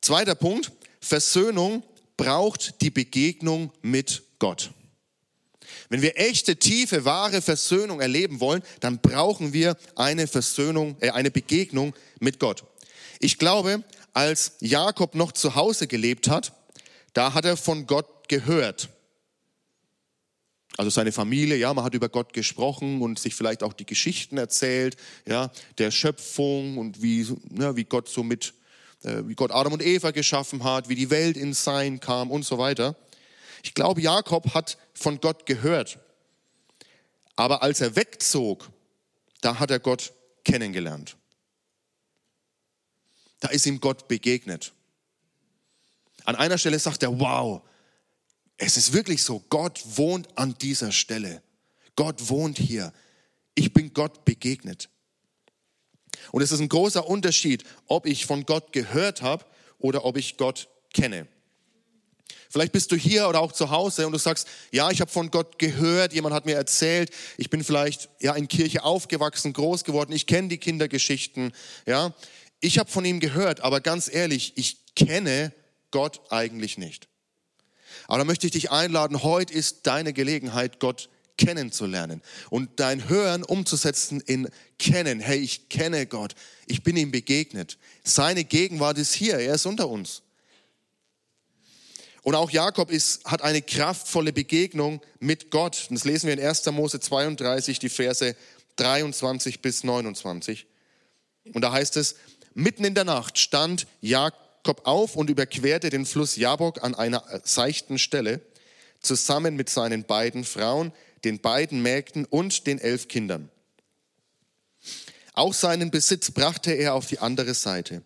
Zweiter 0.00 0.34
Punkt, 0.34 0.72
Versöhnung 1.00 1.82
braucht 2.16 2.80
die 2.80 2.90
Begegnung 2.90 3.72
mit 3.82 4.22
Gott. 4.38 4.70
Wenn 5.88 6.02
wir 6.02 6.18
echte, 6.18 6.56
tiefe, 6.56 7.04
wahre 7.04 7.40
Versöhnung 7.40 8.00
erleben 8.00 8.40
wollen, 8.40 8.62
dann 8.80 8.98
brauchen 9.00 9.52
wir 9.52 9.76
eine 9.96 10.26
Versöhnung, 10.26 10.96
äh, 11.00 11.10
eine 11.10 11.30
Begegnung 11.30 11.94
mit 12.20 12.38
Gott. 12.38 12.64
Ich 13.20 13.38
glaube, 13.38 13.82
als 14.12 14.52
Jakob 14.60 15.14
noch 15.14 15.32
zu 15.32 15.54
Hause 15.54 15.86
gelebt 15.86 16.28
hat, 16.28 16.52
da 17.14 17.34
hat 17.34 17.44
er 17.44 17.56
von 17.56 17.86
Gott 17.86 18.28
gehört. 18.28 18.90
Also 20.76 20.90
seine 20.90 21.10
Familie, 21.10 21.56
ja, 21.56 21.74
man 21.74 21.84
hat 21.84 21.94
über 21.94 22.08
Gott 22.08 22.32
gesprochen 22.32 23.02
und 23.02 23.18
sich 23.18 23.34
vielleicht 23.34 23.64
auch 23.64 23.72
die 23.72 23.86
Geschichten 23.86 24.38
erzählt, 24.38 24.96
ja, 25.26 25.50
der 25.78 25.90
Schöpfung 25.90 26.78
und 26.78 27.02
wie, 27.02 27.26
ja, 27.58 27.74
wie 27.74 27.84
Gott 27.84 28.08
so 28.08 28.22
mit, 28.22 28.54
äh, 29.02 29.22
wie 29.24 29.34
Gott 29.34 29.50
Adam 29.50 29.72
und 29.72 29.82
Eva 29.82 30.12
geschaffen 30.12 30.62
hat, 30.62 30.88
wie 30.88 30.94
die 30.94 31.10
Welt 31.10 31.36
ins 31.36 31.64
Sein 31.64 31.98
kam 31.98 32.30
und 32.30 32.44
so 32.44 32.58
weiter. 32.58 32.94
Ich 33.62 33.74
glaube, 33.74 34.00
Jakob 34.00 34.54
hat 34.54 34.78
von 34.94 35.20
Gott 35.20 35.46
gehört. 35.46 35.98
Aber 37.36 37.62
als 37.62 37.80
er 37.80 37.96
wegzog, 37.96 38.70
da 39.40 39.58
hat 39.58 39.70
er 39.70 39.78
Gott 39.78 40.12
kennengelernt. 40.44 41.16
Da 43.40 43.48
ist 43.48 43.66
ihm 43.66 43.80
Gott 43.80 44.08
begegnet. 44.08 44.72
An 46.24 46.34
einer 46.34 46.58
Stelle 46.58 46.78
sagt 46.78 47.02
er, 47.02 47.20
wow, 47.20 47.62
es 48.56 48.76
ist 48.76 48.92
wirklich 48.92 49.22
so, 49.22 49.44
Gott 49.48 49.80
wohnt 49.96 50.36
an 50.36 50.56
dieser 50.58 50.90
Stelle. 50.90 51.42
Gott 51.94 52.28
wohnt 52.28 52.58
hier. 52.58 52.92
Ich 53.54 53.72
bin 53.72 53.94
Gott 53.94 54.24
begegnet. 54.24 54.88
Und 56.32 56.42
es 56.42 56.52
ist 56.52 56.60
ein 56.60 56.68
großer 56.68 57.06
Unterschied, 57.06 57.64
ob 57.86 58.06
ich 58.06 58.26
von 58.26 58.44
Gott 58.44 58.72
gehört 58.72 59.22
habe 59.22 59.44
oder 59.78 60.04
ob 60.04 60.16
ich 60.16 60.36
Gott 60.36 60.68
kenne. 60.92 61.28
Vielleicht 62.50 62.72
bist 62.72 62.90
du 62.92 62.96
hier 62.96 63.28
oder 63.28 63.40
auch 63.40 63.52
zu 63.52 63.70
Hause 63.70 64.06
und 64.06 64.12
du 64.12 64.18
sagst, 64.18 64.48
ja, 64.72 64.90
ich 64.90 65.00
habe 65.00 65.10
von 65.10 65.30
Gott 65.30 65.58
gehört, 65.58 66.12
jemand 66.12 66.34
hat 66.34 66.46
mir 66.46 66.56
erzählt, 66.56 67.10
ich 67.36 67.50
bin 67.50 67.62
vielleicht 67.62 68.08
ja 68.20 68.34
in 68.34 68.48
Kirche 68.48 68.84
aufgewachsen, 68.84 69.52
groß 69.52 69.84
geworden, 69.84 70.12
ich 70.12 70.26
kenne 70.26 70.48
die 70.48 70.58
Kindergeschichten, 70.58 71.52
ja. 71.86 72.14
Ich 72.60 72.78
habe 72.78 72.90
von 72.90 73.04
ihm 73.04 73.20
gehört, 73.20 73.60
aber 73.60 73.80
ganz 73.80 74.12
ehrlich, 74.12 74.54
ich 74.56 74.94
kenne 74.96 75.52
Gott 75.90 76.20
eigentlich 76.30 76.76
nicht. 76.76 77.08
Aber 78.08 78.18
da 78.18 78.24
möchte 78.24 78.46
ich 78.46 78.52
dich 78.52 78.70
einladen, 78.70 79.22
heute 79.22 79.52
ist 79.52 79.86
deine 79.86 80.12
Gelegenheit, 80.12 80.80
Gott 80.80 81.08
kennenzulernen 81.36 82.20
und 82.50 82.80
dein 82.80 83.08
Hören 83.08 83.44
umzusetzen 83.44 84.20
in 84.20 84.48
Kennen. 84.78 85.20
Hey, 85.20 85.38
ich 85.38 85.68
kenne 85.68 86.06
Gott, 86.06 86.34
ich 86.66 86.82
bin 86.82 86.96
ihm 86.96 87.10
begegnet. 87.10 87.78
Seine 88.02 88.44
Gegenwart 88.44 88.98
ist 88.98 89.14
hier, 89.14 89.38
er 89.38 89.54
ist 89.54 89.66
unter 89.66 89.88
uns. 89.88 90.22
Und 92.28 92.34
auch 92.34 92.50
Jakob 92.50 92.90
ist, 92.90 93.24
hat 93.24 93.40
eine 93.40 93.62
kraftvolle 93.62 94.34
Begegnung 94.34 95.00
mit 95.18 95.50
Gott. 95.50 95.86
Das 95.88 96.04
lesen 96.04 96.26
wir 96.26 96.34
in 96.34 96.46
1. 96.46 96.66
Mose 96.72 97.00
32, 97.00 97.78
die 97.78 97.88
Verse 97.88 98.36
23 98.76 99.62
bis 99.62 99.82
29. 99.82 100.66
Und 101.54 101.62
da 101.62 101.72
heißt 101.72 101.96
es, 101.96 102.16
mitten 102.52 102.84
in 102.84 102.94
der 102.94 103.04
Nacht 103.04 103.38
stand 103.38 103.86
Jakob 104.02 104.38
Jakob 104.58 104.86
auf 104.86 105.16
und 105.16 105.30
überquerte 105.30 105.88
den 105.88 106.04
Fluss 106.04 106.36
Jabok 106.36 106.84
an 106.84 106.94
einer 106.94 107.24
seichten 107.44 107.98
Stelle, 107.98 108.42
zusammen 109.00 109.56
mit 109.56 109.70
seinen 109.70 110.04
beiden 110.04 110.44
Frauen, 110.44 110.92
den 111.24 111.40
beiden 111.40 111.80
Mägden 111.80 112.26
und 112.26 112.66
den 112.66 112.78
elf 112.78 113.08
Kindern. 113.08 113.48
Auch 115.32 115.54
seinen 115.54 115.90
Besitz 115.90 116.30
brachte 116.30 116.72
er 116.72 116.92
auf 116.92 117.06
die 117.06 117.20
andere 117.20 117.54
Seite. 117.54 118.02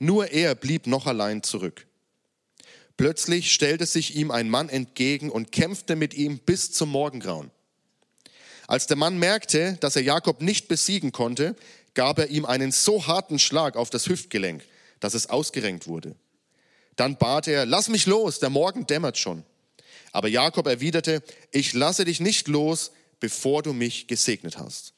Nur 0.00 0.32
er 0.32 0.56
blieb 0.56 0.88
noch 0.88 1.06
allein 1.06 1.44
zurück. 1.44 1.85
Plötzlich 2.96 3.52
stellte 3.52 3.84
sich 3.86 4.16
ihm 4.16 4.30
ein 4.30 4.48
Mann 4.48 4.68
entgegen 4.68 5.30
und 5.30 5.52
kämpfte 5.52 5.96
mit 5.96 6.14
ihm 6.14 6.38
bis 6.38 6.72
zum 6.72 6.90
Morgengrauen. 6.90 7.50
Als 8.66 8.86
der 8.86 8.96
Mann 8.96 9.18
merkte, 9.18 9.76
dass 9.80 9.96
er 9.96 10.02
Jakob 10.02 10.40
nicht 10.40 10.68
besiegen 10.68 11.12
konnte, 11.12 11.54
gab 11.94 12.18
er 12.18 12.28
ihm 12.28 12.44
einen 12.44 12.72
so 12.72 13.06
harten 13.06 13.38
Schlag 13.38 13.76
auf 13.76 13.90
das 13.90 14.08
Hüftgelenk, 14.08 14.64
dass 15.00 15.14
es 15.14 15.28
ausgerenkt 15.28 15.86
wurde. 15.86 16.16
Dann 16.96 17.16
bat 17.16 17.46
er, 17.46 17.66
lass 17.66 17.88
mich 17.88 18.06
los, 18.06 18.38
der 18.38 18.50
Morgen 18.50 18.86
dämmert 18.86 19.18
schon. 19.18 19.44
Aber 20.12 20.28
Jakob 20.28 20.66
erwiderte, 20.66 21.22
ich 21.50 21.74
lasse 21.74 22.04
dich 22.06 22.20
nicht 22.20 22.48
los, 22.48 22.92
bevor 23.20 23.62
du 23.62 23.72
mich 23.72 24.06
gesegnet 24.06 24.58
hast. 24.58 24.94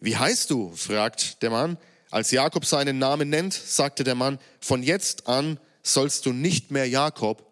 Wie 0.00 0.16
heißt 0.16 0.50
du? 0.50 0.72
fragt 0.74 1.42
der 1.42 1.50
Mann. 1.50 1.78
Als 2.10 2.30
Jakob 2.30 2.64
seinen 2.64 2.98
Namen 2.98 3.28
nennt, 3.28 3.52
sagte 3.52 4.02
der 4.02 4.14
Mann, 4.14 4.38
von 4.60 4.82
jetzt 4.82 5.28
an 5.28 5.60
sollst 5.88 6.26
du 6.26 6.32
nicht 6.32 6.70
mehr 6.70 6.88
Jakob, 6.88 7.44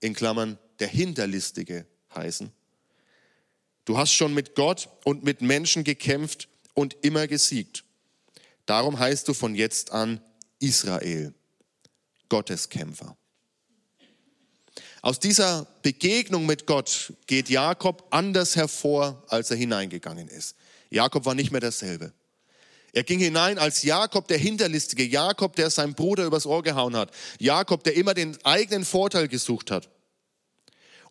in 0.00 0.14
Klammern 0.14 0.58
der 0.78 0.88
Hinterlistige 0.88 1.86
heißen. 2.14 2.52
Du 3.84 3.98
hast 3.98 4.12
schon 4.12 4.34
mit 4.34 4.54
Gott 4.54 4.88
und 5.04 5.24
mit 5.24 5.40
Menschen 5.40 5.82
gekämpft 5.82 6.48
und 6.74 6.96
immer 7.02 7.26
gesiegt. 7.26 7.84
Darum 8.66 8.98
heißt 8.98 9.26
du 9.26 9.34
von 9.34 9.54
jetzt 9.54 9.92
an 9.92 10.20
Israel, 10.60 11.34
Gotteskämpfer. 12.28 13.16
Aus 15.00 15.18
dieser 15.20 15.66
Begegnung 15.82 16.44
mit 16.44 16.66
Gott 16.66 17.12
geht 17.26 17.48
Jakob 17.48 18.06
anders 18.10 18.56
hervor, 18.56 19.24
als 19.28 19.50
er 19.50 19.56
hineingegangen 19.56 20.28
ist. 20.28 20.56
Jakob 20.90 21.24
war 21.24 21.34
nicht 21.34 21.50
mehr 21.50 21.60
derselbe. 21.60 22.12
Er 22.92 23.04
ging 23.04 23.18
hinein 23.18 23.58
als 23.58 23.82
Jakob, 23.82 24.28
der 24.28 24.38
Hinterlistige, 24.38 25.04
Jakob, 25.04 25.56
der 25.56 25.70
seinem 25.70 25.94
Bruder 25.94 26.24
übers 26.24 26.46
Ohr 26.46 26.62
gehauen 26.62 26.96
hat, 26.96 27.10
Jakob, 27.38 27.84
der 27.84 27.94
immer 27.94 28.14
den 28.14 28.36
eigenen 28.44 28.84
Vorteil 28.84 29.28
gesucht 29.28 29.70
hat. 29.70 29.90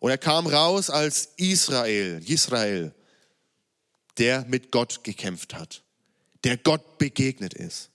Und 0.00 0.10
er 0.10 0.18
kam 0.18 0.46
raus 0.46 0.90
als 0.90 1.30
Israel, 1.36 2.22
Israel, 2.26 2.94
der 4.18 4.44
mit 4.46 4.70
Gott 4.70 5.04
gekämpft 5.04 5.54
hat, 5.54 5.82
der 6.44 6.56
Gott 6.56 6.98
begegnet 6.98 7.54
ist. 7.54 7.90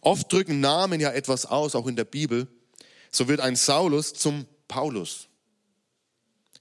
Oft 0.00 0.32
drücken 0.32 0.60
Namen 0.60 1.00
ja 1.00 1.10
etwas 1.10 1.46
aus, 1.46 1.74
auch 1.74 1.86
in 1.86 1.96
der 1.96 2.04
Bibel. 2.04 2.46
So 3.10 3.28
wird 3.28 3.40
ein 3.40 3.56
Saulus 3.56 4.14
zum 4.14 4.46
Paulus, 4.68 5.28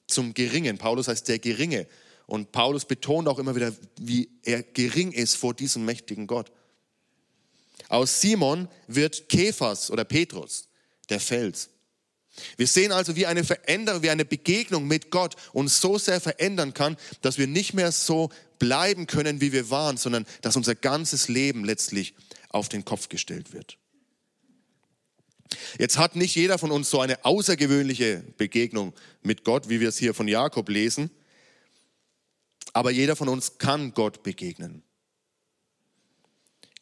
zum 0.07 0.33
Geringen. 0.33 0.77
Paulus 0.77 1.07
heißt 1.07 1.27
der 1.27 1.39
Geringe. 1.39 1.87
Und 2.31 2.53
Paulus 2.53 2.85
betont 2.85 3.27
auch 3.27 3.39
immer 3.39 3.57
wieder, 3.57 3.73
wie 3.99 4.29
er 4.43 4.63
gering 4.63 5.11
ist 5.11 5.35
vor 5.35 5.53
diesem 5.53 5.83
mächtigen 5.83 6.27
Gott. 6.27 6.49
Aus 7.89 8.21
Simon 8.21 8.69
wird 8.87 9.27
Kephas 9.27 9.91
oder 9.91 10.05
Petrus, 10.05 10.69
der 11.09 11.19
Fels. 11.19 11.71
Wir 12.55 12.67
sehen 12.67 12.93
also, 12.93 13.17
wie 13.17 13.25
eine 13.25 13.43
Veränderung, 13.43 14.01
wie 14.01 14.11
eine 14.11 14.23
Begegnung 14.23 14.87
mit 14.87 15.11
Gott 15.11 15.35
uns 15.51 15.81
so 15.81 15.97
sehr 15.97 16.21
verändern 16.21 16.73
kann, 16.73 16.95
dass 17.19 17.37
wir 17.37 17.47
nicht 17.47 17.73
mehr 17.73 17.91
so 17.91 18.29
bleiben 18.59 19.07
können, 19.07 19.41
wie 19.41 19.51
wir 19.51 19.69
waren, 19.69 19.97
sondern 19.97 20.25
dass 20.41 20.55
unser 20.55 20.75
ganzes 20.75 21.27
Leben 21.27 21.65
letztlich 21.65 22.13
auf 22.47 22.69
den 22.69 22.85
Kopf 22.85 23.09
gestellt 23.09 23.51
wird. 23.51 23.77
Jetzt 25.77 25.97
hat 25.97 26.15
nicht 26.15 26.35
jeder 26.35 26.57
von 26.57 26.71
uns 26.71 26.89
so 26.89 27.01
eine 27.01 27.25
außergewöhnliche 27.25 28.23
Begegnung 28.37 28.93
mit 29.21 29.43
Gott, 29.43 29.67
wie 29.67 29.81
wir 29.81 29.89
es 29.89 29.97
hier 29.97 30.13
von 30.13 30.29
Jakob 30.29 30.69
lesen. 30.69 31.11
Aber 32.73 32.91
jeder 32.91 33.15
von 33.15 33.29
uns 33.29 33.57
kann 33.57 33.93
Gott 33.93 34.23
begegnen. 34.23 34.83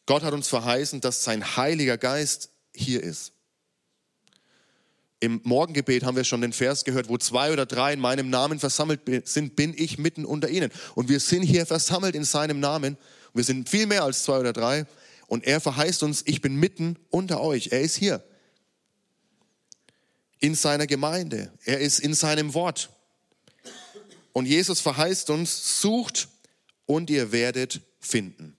Gott 0.06 0.22
hat 0.22 0.32
uns 0.32 0.48
verheißen, 0.48 1.00
dass 1.00 1.24
sein 1.24 1.56
Heiliger 1.56 1.98
Geist 1.98 2.50
hier 2.74 3.02
ist. 3.02 3.32
Im 5.20 5.40
Morgengebet 5.44 6.02
haben 6.02 6.16
wir 6.16 6.24
schon 6.24 6.40
den 6.40 6.54
Vers 6.54 6.84
gehört, 6.84 7.10
wo 7.10 7.18
zwei 7.18 7.52
oder 7.52 7.66
drei 7.66 7.92
in 7.92 8.00
meinem 8.00 8.30
Namen 8.30 8.58
versammelt 8.58 9.02
sind, 9.28 9.54
bin 9.54 9.74
ich 9.76 9.98
mitten 9.98 10.24
unter 10.24 10.48
ihnen. 10.48 10.70
Und 10.94 11.10
wir 11.10 11.20
sind 11.20 11.42
hier 11.42 11.66
versammelt 11.66 12.14
in 12.14 12.24
seinem 12.24 12.58
Namen. 12.58 12.96
Wir 13.34 13.44
sind 13.44 13.68
viel 13.68 13.86
mehr 13.86 14.02
als 14.02 14.24
zwei 14.24 14.38
oder 14.38 14.54
drei. 14.54 14.86
Und 15.26 15.44
er 15.44 15.60
verheißt 15.60 16.02
uns, 16.02 16.22
ich 16.26 16.40
bin 16.40 16.56
mitten 16.56 16.96
unter 17.10 17.40
euch. 17.42 17.68
Er 17.70 17.82
ist 17.82 17.96
hier. 17.96 18.24
In 20.38 20.54
seiner 20.54 20.86
Gemeinde. 20.86 21.52
Er 21.64 21.80
ist 21.80 22.00
in 22.00 22.14
seinem 22.14 22.54
Wort. 22.54 22.90
Und 24.32 24.46
Jesus 24.46 24.80
verheißt 24.80 25.30
uns, 25.30 25.80
sucht 25.80 26.28
und 26.86 27.10
ihr 27.10 27.32
werdet 27.32 27.80
finden. 27.98 28.56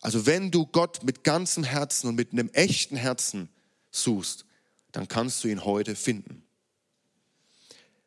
Also 0.00 0.26
wenn 0.26 0.50
du 0.50 0.66
Gott 0.66 1.02
mit 1.04 1.24
ganzem 1.24 1.62
Herzen 1.62 2.08
und 2.08 2.14
mit 2.14 2.32
einem 2.32 2.48
echten 2.50 2.96
Herzen 2.96 3.48
suchst, 3.90 4.46
dann 4.92 5.08
kannst 5.08 5.44
du 5.44 5.48
ihn 5.48 5.64
heute 5.64 5.94
finden. 5.94 6.42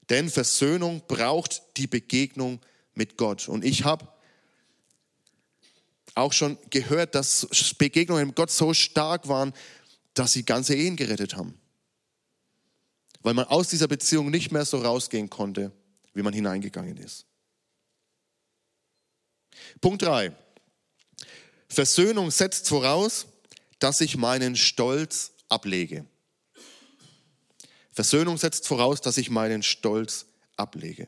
Denn 0.10 0.30
Versöhnung 0.30 1.04
braucht 1.08 1.62
die 1.78 1.88
Begegnung 1.88 2.60
mit 2.94 3.16
Gott. 3.18 3.48
Und 3.48 3.64
ich 3.64 3.86
habe 3.86 4.08
auch 6.16 6.34
schon 6.34 6.58
gehört, 6.70 7.16
dass 7.16 7.48
Begegnungen 7.78 8.28
mit 8.28 8.36
Gott 8.36 8.52
so 8.52 8.74
stark 8.74 9.28
waren, 9.28 9.54
dass 10.14 10.34
sie 10.34 10.44
ganze 10.44 10.76
Ehen 10.76 10.96
gerettet 10.96 11.36
haben 11.36 11.58
weil 13.24 13.34
man 13.34 13.46
aus 13.46 13.70
dieser 13.70 13.88
Beziehung 13.88 14.30
nicht 14.30 14.52
mehr 14.52 14.66
so 14.66 14.78
rausgehen 14.78 15.30
konnte, 15.30 15.72
wie 16.14 16.22
man 16.22 16.34
hineingegangen 16.34 16.98
ist. 16.98 17.26
Punkt 19.82 20.02
3. 20.02 20.36
Versöhnung 21.68 22.30
setzt 22.30 22.68
voraus, 22.68 23.26
dass 23.80 24.02
ich 24.02 24.18
meinen 24.18 24.56
Stolz 24.56 25.32
ablege. 25.50 26.06
Versöhnung 27.92 28.38
setzt 28.38 28.68
voraus, 28.68 29.02
dass 29.02 29.18
ich 29.18 29.30
meinen 29.30 29.64
Stolz 29.64 30.26
ablege. 30.58 31.08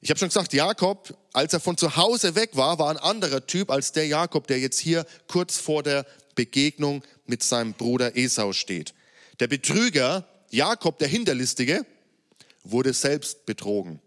Ich 0.00 0.08
habe 0.08 0.18
schon 0.18 0.28
gesagt, 0.28 0.52
Jakob, 0.54 1.16
als 1.32 1.52
er 1.52 1.60
von 1.60 1.76
zu 1.76 1.96
Hause 1.96 2.34
weg 2.34 2.50
war, 2.56 2.78
war 2.78 2.90
ein 2.90 2.96
anderer 2.96 3.46
Typ 3.46 3.70
als 3.70 3.92
der 3.92 4.06
Jakob, 4.06 4.46
der 4.46 4.58
jetzt 4.58 4.78
hier 4.78 5.04
kurz 5.26 5.58
vor 5.58 5.82
der 5.82 6.06
Begegnung 6.34 7.02
mit 7.26 7.42
seinem 7.42 7.74
Bruder 7.74 8.16
Esau 8.16 8.52
steht. 8.52 8.94
Der 9.40 9.48
Betrüger, 9.48 10.26
Jakob, 10.50 10.98
der 10.98 11.08
Hinterlistige, 11.08 11.86
wurde 12.64 12.92
selbst 12.92 13.46
betrogen 13.46 14.00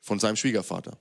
von 0.00 0.18
seinem 0.18 0.36
Schwiegervater. 0.36 0.96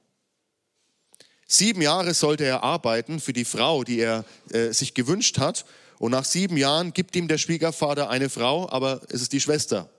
Sieben 1.47 1.81
Jahre 1.81 2.13
sollte 2.13 2.45
er 2.45 2.63
arbeiten 2.63 3.19
für 3.19 3.33
die 3.33 3.45
Frau, 3.45 3.83
die 3.83 3.99
er 3.99 4.25
äh, 4.51 4.71
sich 4.71 4.93
gewünscht 4.93 5.37
hat. 5.37 5.65
Und 5.99 6.11
nach 6.11 6.25
sieben 6.25 6.57
Jahren 6.57 6.93
gibt 6.93 7.15
ihm 7.15 7.27
der 7.27 7.37
Schwiegervater 7.37 8.09
eine 8.09 8.29
Frau, 8.29 8.69
aber 8.69 9.01
es 9.09 9.21
ist 9.21 9.33
die 9.33 9.41
Schwester. 9.41 9.89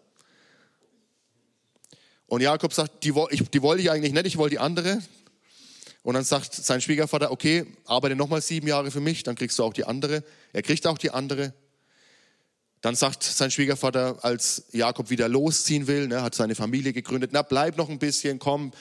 Und 2.27 2.41
Jakob 2.41 2.73
sagt, 2.73 3.05
die, 3.05 3.13
ich, 3.31 3.49
die 3.51 3.63
wollte 3.63 3.83
ich 3.83 3.91
eigentlich 3.91 4.15
nicht, 4.15 4.27
ich 4.27 4.39
wollte 4.39 4.55
die 4.55 4.59
andere. 4.59 5.03
Und 6.03 6.15
dann 6.15 6.25
sagt 6.25 6.55
sein 6.55 6.81
Schwiegervater, 6.81 7.31
okay, 7.31 7.67
arbeite 7.85 8.17
nochmal 8.17 8.41
sieben 8.41 8.67
Jahre 8.67 8.91
für 8.91 9.01
mich, 9.01 9.23
dann 9.23 9.37
kriegst 9.37 9.59
du 9.59 9.65
auch 9.65 9.75
die 9.75 9.85
andere. 9.85 10.25
Er 10.53 10.63
kriegt 10.63 10.87
auch 10.87 10.99
die 10.99 11.11
andere. 11.11 11.53
Dann 12.83 12.97
sagt 12.97 13.23
sein 13.23 13.53
Schwiegervater, 13.53 14.19
als 14.23 14.65
Jakob 14.73 15.09
wieder 15.09 15.29
losziehen 15.29 15.87
will, 15.87 16.09
ne, 16.09 16.21
hat 16.21 16.35
seine 16.35 16.57
Familie 16.57 16.93
gegründet, 16.93 17.31
na 17.33 17.43
bleib 17.43 17.79
noch 17.79 17.89
ein 17.89 18.01
bisschen, 18.01 18.41
komm, 18.41 18.73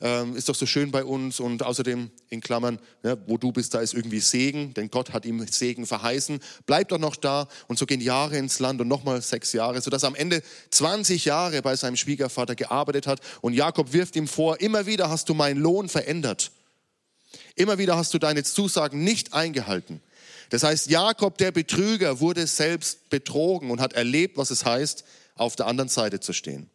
ähm, 0.00 0.36
ist 0.36 0.48
doch 0.48 0.54
so 0.54 0.64
schön 0.64 0.92
bei 0.92 1.02
uns 1.02 1.40
und 1.40 1.64
außerdem 1.64 2.08
in 2.30 2.40
Klammern, 2.40 2.78
ne, 3.02 3.18
wo 3.26 3.36
du 3.36 3.50
bist, 3.50 3.74
da 3.74 3.80
ist 3.80 3.94
irgendwie 3.94 4.20
Segen, 4.20 4.74
denn 4.74 4.90
Gott 4.90 5.12
hat 5.12 5.26
ihm 5.26 5.44
Segen 5.48 5.86
verheißen, 5.86 6.38
bleib 6.66 6.90
doch 6.90 6.98
noch 6.98 7.16
da 7.16 7.48
und 7.66 7.80
so 7.80 7.84
gehen 7.84 8.00
Jahre 8.00 8.38
ins 8.38 8.60
Land 8.60 8.80
und 8.80 8.86
nochmal 8.86 9.20
sechs 9.22 9.52
Jahre, 9.52 9.80
sodass 9.80 10.04
er 10.04 10.08
am 10.08 10.14
Ende 10.14 10.40
20 10.70 11.24
Jahre 11.24 11.60
bei 11.60 11.74
seinem 11.74 11.96
Schwiegervater 11.96 12.54
gearbeitet 12.54 13.08
hat 13.08 13.20
und 13.40 13.54
Jakob 13.54 13.92
wirft 13.92 14.14
ihm 14.14 14.28
vor, 14.28 14.60
immer 14.60 14.86
wieder 14.86 15.10
hast 15.10 15.28
du 15.28 15.34
meinen 15.34 15.58
Lohn 15.58 15.88
verändert. 15.88 16.52
Immer 17.56 17.78
wieder 17.78 17.96
hast 17.96 18.14
du 18.14 18.20
deine 18.20 18.44
Zusagen 18.44 19.02
nicht 19.02 19.34
eingehalten. 19.34 20.00
Das 20.50 20.62
heißt, 20.62 20.88
Jakob, 20.88 21.36
der 21.38 21.52
Betrüger, 21.52 22.20
wurde 22.20 22.46
selbst 22.46 23.10
betrogen 23.10 23.70
und 23.70 23.80
hat 23.80 23.92
erlebt, 23.92 24.36
was 24.36 24.50
es 24.50 24.64
heißt, 24.64 25.04
auf 25.34 25.56
der 25.56 25.66
anderen 25.66 25.88
Seite 25.88 26.20
zu 26.20 26.32
stehen. 26.32 26.70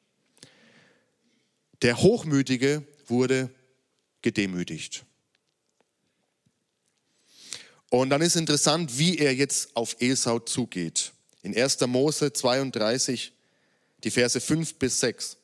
Der 1.81 2.01
Hochmütige 2.01 2.83
wurde 3.07 3.49
gedemütigt. 4.21 5.03
Und 7.89 8.09
dann 8.09 8.21
ist 8.21 8.35
interessant, 8.35 8.97
wie 8.97 9.17
er 9.19 9.35
jetzt 9.35 9.75
auf 9.75 9.97
Esau 9.99 10.39
zugeht. 10.39 11.11
In 11.43 11.55
1. 11.55 11.81
Mose 11.81 12.33
32, 12.33 13.33
die 14.03 14.11
Verse 14.11 14.39
5 14.39 14.75
bis 14.75 14.99
6. 14.99 15.37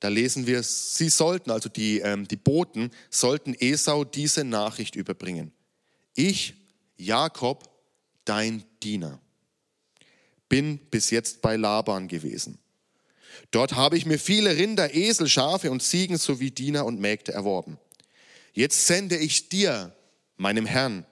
Da 0.00 0.08
lesen 0.08 0.46
wir, 0.48 0.62
sie 0.64 1.08
sollten, 1.08 1.52
also 1.52 1.68
die, 1.68 2.00
ähm, 2.00 2.26
die 2.26 2.36
Boten, 2.36 2.90
sollten 3.10 3.54
Esau 3.54 4.04
diese 4.04 4.42
Nachricht 4.42 4.96
überbringen. 4.96 5.52
Ich, 6.14 6.54
Jakob, 6.96 7.68
dein 8.24 8.64
Diener, 8.82 9.20
bin 10.48 10.78
bis 10.78 11.10
jetzt 11.10 11.40
bei 11.40 11.56
Laban 11.56 12.08
gewesen. 12.08 12.58
Dort 13.50 13.74
habe 13.74 13.96
ich 13.96 14.06
mir 14.06 14.18
viele 14.18 14.56
Rinder, 14.56 14.94
Esel, 14.94 15.28
Schafe 15.28 15.70
und 15.70 15.82
Ziegen 15.82 16.18
sowie 16.18 16.50
Diener 16.50 16.84
und 16.84 17.00
Mägde 17.00 17.32
erworben. 17.32 17.78
Jetzt 18.52 18.86
sende 18.86 19.16
ich 19.16 19.48
dir, 19.48 19.96
meinem 20.36 20.66
Herrn, 20.66 21.06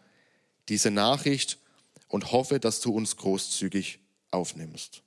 diese 0.69 0.91
Nachricht 0.91 1.59
und 2.09 2.33
hoffe, 2.33 2.61
dass 2.61 2.81
du 2.81 2.93
uns 2.93 3.17
großzügig 3.17 4.01
aufnimmst. 4.31 5.03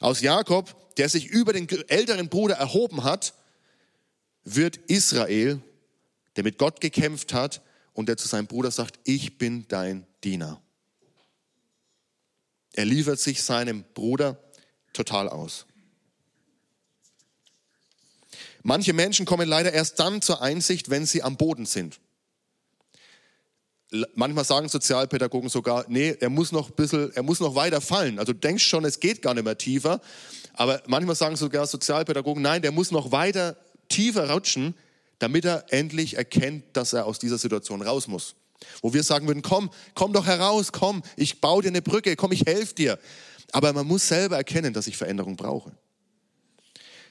Aus 0.00 0.20
Jakob, 0.20 0.94
der 0.96 1.08
sich 1.08 1.26
über 1.26 1.52
den 1.52 1.68
älteren 1.88 2.28
Bruder 2.28 2.56
erhoben 2.56 3.04
hat, 3.04 3.34
wird 4.44 4.76
Israel, 4.88 5.60
der 6.34 6.44
mit 6.44 6.58
Gott 6.58 6.80
gekämpft 6.80 7.32
hat 7.32 7.62
und 7.96 8.10
der 8.10 8.18
zu 8.18 8.28
seinem 8.28 8.46
Bruder 8.46 8.70
sagt, 8.70 9.00
ich 9.04 9.38
bin 9.38 9.66
dein 9.68 10.06
Diener. 10.22 10.60
Er 12.74 12.84
liefert 12.84 13.18
sich 13.18 13.42
seinem 13.42 13.84
Bruder 13.94 14.38
total 14.92 15.30
aus. 15.30 15.64
Manche 18.62 18.92
Menschen 18.92 19.24
kommen 19.24 19.48
leider 19.48 19.72
erst 19.72 19.98
dann 19.98 20.20
zur 20.20 20.42
Einsicht, 20.42 20.90
wenn 20.90 21.06
sie 21.06 21.22
am 21.22 21.38
Boden 21.38 21.64
sind. 21.64 21.98
Manchmal 24.14 24.44
sagen 24.44 24.68
Sozialpädagogen 24.68 25.48
sogar, 25.48 25.86
nee, 25.88 26.16
er 26.20 26.28
muss 26.28 26.52
noch 26.52 26.68
ein 26.68 26.74
bisschen, 26.74 27.10
er 27.14 27.22
muss 27.22 27.40
noch 27.40 27.54
weiter 27.54 27.80
fallen. 27.80 28.18
Also 28.18 28.34
du 28.34 28.38
denkst 28.38 28.64
schon, 28.64 28.84
es 28.84 29.00
geht 29.00 29.22
gar 29.22 29.32
nicht 29.32 29.44
mehr 29.44 29.56
tiefer. 29.56 30.02
Aber 30.52 30.82
manchmal 30.86 31.16
sagen 31.16 31.36
sogar 31.36 31.66
Sozialpädagogen, 31.66 32.42
nein, 32.42 32.60
der 32.60 32.72
muss 32.72 32.90
noch 32.90 33.10
weiter 33.10 33.56
tiefer 33.88 34.28
rutschen, 34.30 34.74
damit 35.18 35.44
er 35.44 35.64
endlich 35.70 36.16
erkennt, 36.16 36.76
dass 36.76 36.92
er 36.92 37.06
aus 37.06 37.18
dieser 37.18 37.38
Situation 37.38 37.82
raus 37.82 38.08
muss. 38.08 38.36
Wo 38.82 38.92
wir 38.94 39.02
sagen 39.02 39.26
würden, 39.26 39.42
komm, 39.42 39.70
komm 39.94 40.12
doch 40.12 40.26
heraus, 40.26 40.72
komm, 40.72 41.02
ich 41.16 41.40
baue 41.40 41.62
dir 41.62 41.68
eine 41.68 41.82
Brücke, 41.82 42.16
komm, 42.16 42.32
ich 42.32 42.46
helfe 42.46 42.74
dir. 42.74 42.98
Aber 43.52 43.72
man 43.72 43.86
muss 43.86 44.08
selber 44.08 44.36
erkennen, 44.36 44.72
dass 44.72 44.86
ich 44.86 44.96
Veränderung 44.96 45.36
brauche. 45.36 45.76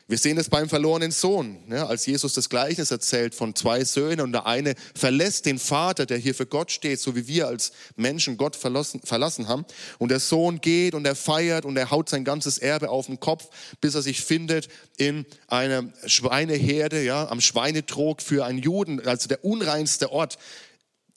Wir 0.08 0.20
sehen 0.20 0.38
es 0.38 0.50
beim 0.50 0.70
verlorenen 0.70 1.10
Sohn, 1.10 1.64
ja, 1.68 1.88
als 1.88 2.06
Jesus 2.06 2.36
das 2.36 2.48
Gleichnis 2.48 2.92
erzählt 2.92 3.34
von 3.34 3.56
zwei 3.56 3.84
Söhnen 3.84 4.22
und 4.22 4.34
der 4.34 4.46
eine 4.46 4.76
verlässt 4.94 5.48
den 5.48 5.58
Vater, 5.58 6.06
der 6.06 6.20
hier 6.20 6.36
für 6.36 6.46
Gott 6.46 6.70
steht, 6.70 7.00
so 7.00 7.16
wie 7.16 7.26
wir 7.26 7.48
als 7.48 7.72
Menschen 7.96 8.38
Gott 8.38 8.56
verlassen, 8.56 9.02
verlassen 9.04 9.48
haben. 9.48 9.66
Und 9.98 10.10
der 10.10 10.20
Sohn 10.20 10.62
geht 10.62 10.94
und 10.94 11.08
er 11.08 11.16
feiert 11.16 11.66
und 11.66 11.76
er 11.76 11.90
haut 11.90 12.08
sein 12.08 12.24
ganzes 12.24 12.60
Erbe 12.60 12.92
auf 12.92 13.08
den 13.08 13.20
Kopf, 13.20 13.50
bis 13.82 13.96
er 13.96 14.04
sich 14.04 14.22
findet 14.22 14.68
in 14.98 15.26
einer 15.48 15.92
Schweineherde, 16.06 17.04
ja, 17.04 17.28
am 17.28 17.42
Schweinetrog 17.42 18.22
für 18.22 18.46
einen 18.46 18.60
Juden, 18.60 19.04
also 19.08 19.28
der 19.28 19.44
unreinste 19.44 20.12
Ort, 20.12 20.38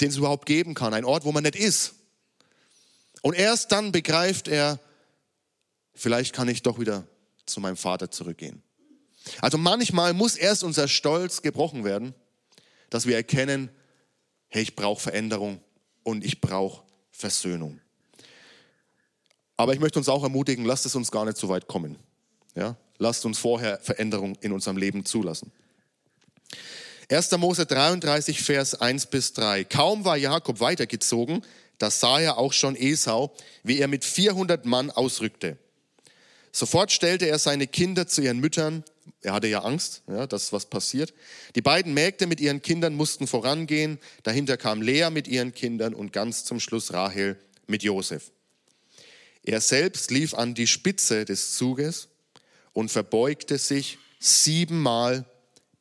den 0.01 0.09
es 0.09 0.17
überhaupt 0.17 0.47
geben 0.47 0.73
kann, 0.73 0.95
ein 0.95 1.05
Ort, 1.05 1.27
wo 1.27 1.33
man 1.33 1.43
nicht 1.43 1.57
ist. 1.57 1.93
Und 3.21 3.35
erst 3.35 3.71
dann 3.71 3.93
begreift 3.93 4.49
er, 4.49 4.81
vielleicht 5.93 6.35
kann 6.35 6.49
ich 6.49 6.63
doch 6.63 6.79
wieder 6.79 7.07
zu 7.45 7.61
meinem 7.61 7.77
Vater 7.77 8.11
zurückgehen. 8.11 8.63
Also 9.41 9.59
manchmal 9.59 10.13
muss 10.13 10.37
erst 10.37 10.65
unser 10.65 10.89
Stolz 10.89 11.43
gebrochen 11.43 11.85
werden, 11.85 12.15
dass 12.91 13.07
wir 13.07 13.17
erkennen, 13.17 13.71
hey, 14.49 14.63
ich 14.63 14.77
brauche 14.77 15.01
Veränderung 15.01 15.61
und 16.03 16.25
ich 16.25 16.41
brauche 16.41 16.83
Versöhnung. 17.11 17.81
Aber 19.57 19.75
ich 19.75 19.81
möchte 19.81 19.99
uns 19.99 20.09
auch 20.09 20.23
ermutigen, 20.23 20.65
lasst 20.65 20.87
es 20.87 20.95
uns 20.95 21.11
gar 21.11 21.25
nicht 21.25 21.37
so 21.37 21.49
weit 21.49 21.67
kommen. 21.67 21.97
Ja? 22.55 22.77
Lasst 22.99 23.25
uns 23.25 23.39
vorher 23.39 23.79
Veränderung 23.81 24.37
in 24.41 24.53
unserem 24.53 24.77
Leben 24.77 25.05
zulassen. 25.05 25.53
1. 27.11 27.31
Mose 27.39 27.67
33, 27.67 28.43
Vers 28.43 28.81
1 28.81 29.07
bis 29.07 29.33
3. 29.33 29.65
Kaum 29.65 30.05
war 30.05 30.17
Jakob 30.17 30.61
weitergezogen, 30.61 31.43
da 31.79 31.91
sah 31.91 32.21
er 32.21 32.39
auch 32.39 32.53
schon 32.53 32.77
Esau, 32.77 33.35
wie 33.63 33.79
er 33.79 33.89
mit 33.89 34.05
400 34.05 34.67
Mann 34.67 34.91
ausrückte. 34.91 35.59
Sofort 36.53 36.93
stellte 36.93 37.27
er 37.27 37.39
seine 37.39 37.67
Kinder 37.67 38.07
zu 38.07 38.21
ihren 38.21 38.41
Müttern 38.41 38.85
er 39.21 39.33
hatte 39.33 39.49
ja 39.49 39.63
Angst, 39.63 40.03
ja, 40.07 40.27
dass 40.27 40.53
was 40.53 40.67
passiert. 40.67 41.13
Die 41.57 41.63
beiden 41.63 41.93
Mägde 41.93 42.27
mit 42.27 42.41
ihren 42.41 42.63
Kindern 42.63 42.95
mussten 42.95 43.27
vorangehen. 43.27 43.99
Dahinter 44.23 44.57
kam 44.57 44.81
Lea 44.81 45.11
mit 45.11 45.27
ihren 45.27 45.53
Kindern 45.53 45.93
und 45.93 46.13
ganz 46.13 46.45
zum 46.45 46.61
Schluss 46.61 46.93
Rahel 46.93 47.37
mit 47.67 47.83
Josef. 47.83 48.31
Er 49.43 49.61
selbst 49.61 50.11
lief 50.11 50.35
an 50.35 50.55
die 50.55 50.67
Spitze 50.67 51.25
des 51.25 51.57
Zuges 51.57 52.09
und 52.73 52.91
verbeugte 52.91 53.59
sich 53.59 53.99
siebenmal, 54.21 55.25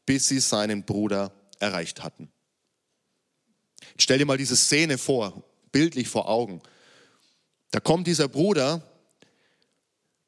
bis 0.06 0.30
sie 0.30 0.40
seinen 0.40 0.84
Bruder 0.84 1.32
erreicht 1.60 2.04
hatten. 2.04 2.32
Stell 4.00 4.18
dir 4.18 4.26
mal 4.26 4.38
diese 4.38 4.56
Szene 4.56 4.98
vor, 4.98 5.44
bildlich 5.72 6.08
vor 6.08 6.28
Augen. 6.28 6.62
Da 7.72 7.80
kommt 7.80 8.08
dieser 8.08 8.28
Bruder, 8.28 8.82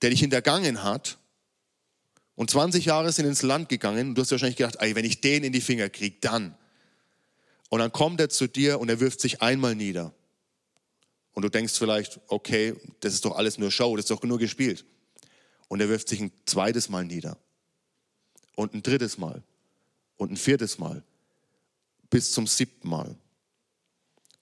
der 0.01 0.11
dich 0.11 0.19
hintergangen 0.19 0.83
hat 0.83 1.17
und 2.39 2.49
20 2.49 2.85
Jahre 2.85 3.11
sind 3.11 3.25
ins 3.25 3.41
Land 3.41 3.67
gegangen 3.67 4.07
und 4.07 4.15
du 4.15 4.21
hast 4.21 4.31
wahrscheinlich 4.31 4.55
gedacht, 4.55 4.77
ey, 4.79 4.95
wenn 4.95 5.03
ich 5.03 5.19
den 5.19 5.43
in 5.43 5.51
die 5.51 5.59
Finger 5.59 5.89
kriege, 5.89 6.15
dann. 6.21 6.57
Und 7.67 7.79
dann 7.79 7.91
kommt 7.91 8.21
er 8.21 8.29
zu 8.29 8.47
dir 8.47 8.79
und 8.79 8.87
er 8.87 9.01
wirft 9.01 9.19
sich 9.19 9.41
einmal 9.41 9.75
nieder. 9.75 10.13
Und 11.33 11.43
du 11.43 11.49
denkst 11.49 11.73
vielleicht, 11.77 12.21
okay, 12.27 12.75
das 13.01 13.13
ist 13.13 13.25
doch 13.25 13.35
alles 13.35 13.57
nur 13.57 13.71
Show, 13.71 13.93
das 13.97 14.05
ist 14.05 14.11
doch 14.11 14.23
nur 14.23 14.39
gespielt. 14.39 14.85
Und 15.67 15.81
er 15.81 15.89
wirft 15.89 16.07
sich 16.07 16.21
ein 16.21 16.31
zweites 16.45 16.87
Mal 16.87 17.03
nieder. 17.03 17.37
Und 18.55 18.73
ein 18.73 18.83
drittes 18.83 19.17
Mal. 19.17 19.43
Und 20.15 20.31
ein 20.31 20.37
viertes 20.37 20.77
Mal. 20.77 21.03
Bis 22.09 22.31
zum 22.31 22.47
siebten 22.47 22.87
Mal. 22.87 23.17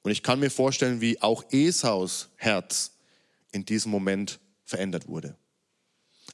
Und 0.04 0.12
ich 0.12 0.22
kann 0.22 0.40
mir 0.40 0.52
vorstellen, 0.52 1.02
wie 1.02 1.20
auch 1.20 1.46
Esaus 1.50 2.30
Herz 2.36 2.92
in 3.52 3.66
diesem 3.66 3.90
Moment 3.90 4.40
verändert 4.66 5.08
wurde 5.08 5.36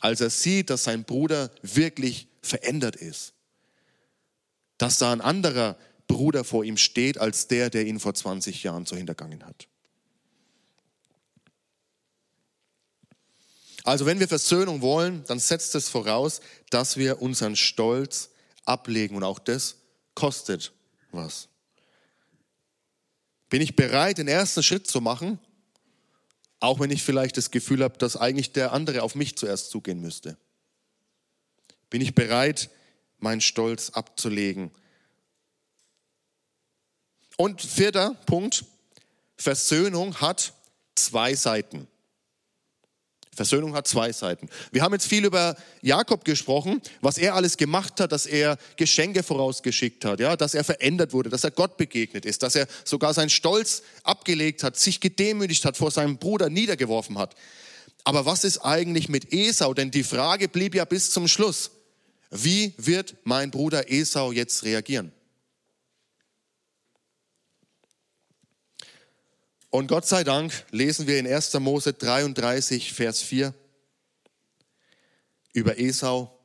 als 0.03 0.19
er 0.19 0.29
sieht, 0.29 0.69
dass 0.69 0.83
sein 0.83 1.05
Bruder 1.05 1.49
wirklich 1.61 2.27
verändert 2.41 2.97
ist. 2.97 3.31
Dass 4.77 4.97
da 4.97 5.13
ein 5.13 5.21
anderer 5.21 5.77
Bruder 6.07 6.43
vor 6.43 6.65
ihm 6.65 6.75
steht, 6.75 7.17
als 7.17 7.47
der, 7.47 7.69
der 7.69 7.85
ihn 7.85 8.01
vor 8.01 8.13
20 8.13 8.63
Jahren 8.63 8.85
so 8.85 8.97
hintergangen 8.97 9.45
hat. 9.45 9.69
Also 13.85 14.05
wenn 14.05 14.19
wir 14.19 14.27
Versöhnung 14.27 14.81
wollen, 14.81 15.23
dann 15.27 15.39
setzt 15.39 15.73
es 15.73 15.87
voraus, 15.87 16.41
dass 16.69 16.97
wir 16.97 17.21
unseren 17.21 17.55
Stolz 17.55 18.31
ablegen 18.65 19.15
und 19.15 19.23
auch 19.23 19.39
das 19.39 19.77
kostet 20.15 20.73
was. 21.11 21.47
Bin 23.47 23.61
ich 23.61 23.77
bereit, 23.77 24.17
den 24.17 24.27
ersten 24.27 24.63
Schritt 24.63 24.85
zu 24.85 24.99
machen 24.99 25.39
auch 26.63 26.79
wenn 26.79 26.91
ich 26.91 27.03
vielleicht 27.03 27.35
das 27.35 27.51
Gefühl 27.51 27.83
habe, 27.83 27.97
dass 27.97 28.15
eigentlich 28.15 28.53
der 28.53 28.71
andere 28.71 29.03
auf 29.03 29.15
mich 29.15 29.35
zuerst 29.35 29.69
zugehen 29.69 29.99
müsste. 29.99 30.37
Bin 31.89 32.01
ich 32.01 32.15
bereit, 32.15 32.69
meinen 33.19 33.41
Stolz 33.41 33.89
abzulegen? 33.89 34.71
Und 37.35 37.61
vierter 37.61 38.13
Punkt, 38.25 38.63
Versöhnung 39.35 40.21
hat 40.21 40.53
zwei 40.95 41.35
Seiten. 41.35 41.87
Versöhnung 43.35 43.73
hat 43.73 43.87
zwei 43.87 44.11
Seiten. 44.11 44.49
Wir 44.71 44.83
haben 44.83 44.93
jetzt 44.93 45.07
viel 45.07 45.25
über 45.25 45.55
Jakob 45.81 46.23
gesprochen, 46.23 46.81
was 47.01 47.17
er 47.17 47.35
alles 47.35 47.57
gemacht 47.57 47.99
hat, 47.99 48.11
dass 48.11 48.25
er 48.25 48.57
Geschenke 48.77 49.23
vorausgeschickt 49.23 50.05
hat, 50.05 50.19
ja, 50.19 50.35
dass 50.35 50.53
er 50.53 50.63
verändert 50.63 51.13
wurde, 51.13 51.29
dass 51.29 51.43
er 51.43 51.51
Gott 51.51 51.77
begegnet 51.77 52.25
ist, 52.25 52.43
dass 52.43 52.55
er 52.55 52.67
sogar 52.83 53.13
seinen 53.13 53.29
Stolz 53.29 53.83
abgelegt 54.03 54.63
hat, 54.63 54.77
sich 54.77 54.99
gedemütigt 54.99 55.65
hat, 55.65 55.77
vor 55.77 55.91
seinem 55.91 56.17
Bruder 56.17 56.49
niedergeworfen 56.49 57.17
hat. 57.17 57.35
Aber 58.03 58.25
was 58.25 58.43
ist 58.43 58.59
eigentlich 58.59 59.09
mit 59.09 59.33
Esau? 59.33 59.73
Denn 59.73 59.89
die 59.89 60.03
Frage 60.03 60.47
blieb 60.47 60.75
ja 60.75 60.85
bis 60.85 61.11
zum 61.11 61.27
Schluss. 61.27 61.71
Wie 62.29 62.73
wird 62.77 63.15
mein 63.23 63.51
Bruder 63.51 63.91
Esau 63.91 64.31
jetzt 64.31 64.63
reagieren? 64.63 65.11
Und 69.73 69.87
Gott 69.87 70.05
sei 70.05 70.23
Dank 70.23 70.67
lesen 70.69 71.07
wir 71.07 71.17
in 71.17 71.25
1. 71.25 71.55
Mose 71.55 71.93
33, 71.93 72.93
Vers 72.93 73.23
4 73.23 73.55
über 75.51 75.79
Esau. 75.79 76.39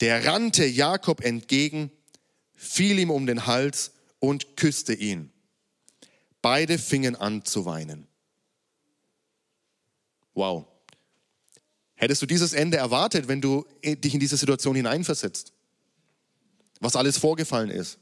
Der 0.00 0.26
rannte 0.26 0.64
Jakob 0.64 1.24
entgegen, 1.24 1.92
fiel 2.52 2.98
ihm 2.98 3.12
um 3.12 3.26
den 3.26 3.46
Hals 3.46 3.92
und 4.18 4.56
küsste 4.56 4.92
ihn. 4.92 5.30
Beide 6.42 6.78
fingen 6.78 7.14
an 7.14 7.44
zu 7.44 7.64
weinen. 7.64 8.08
Wow. 10.34 10.66
Hättest 11.94 12.22
du 12.22 12.26
dieses 12.26 12.54
Ende 12.54 12.76
erwartet, 12.76 13.28
wenn 13.28 13.40
du 13.40 13.64
dich 13.84 14.14
in 14.14 14.20
diese 14.20 14.36
Situation 14.36 14.74
hineinversetzt? 14.74 15.52
Was 16.80 16.96
alles 16.96 17.18
vorgefallen 17.18 17.70
ist? 17.70 18.00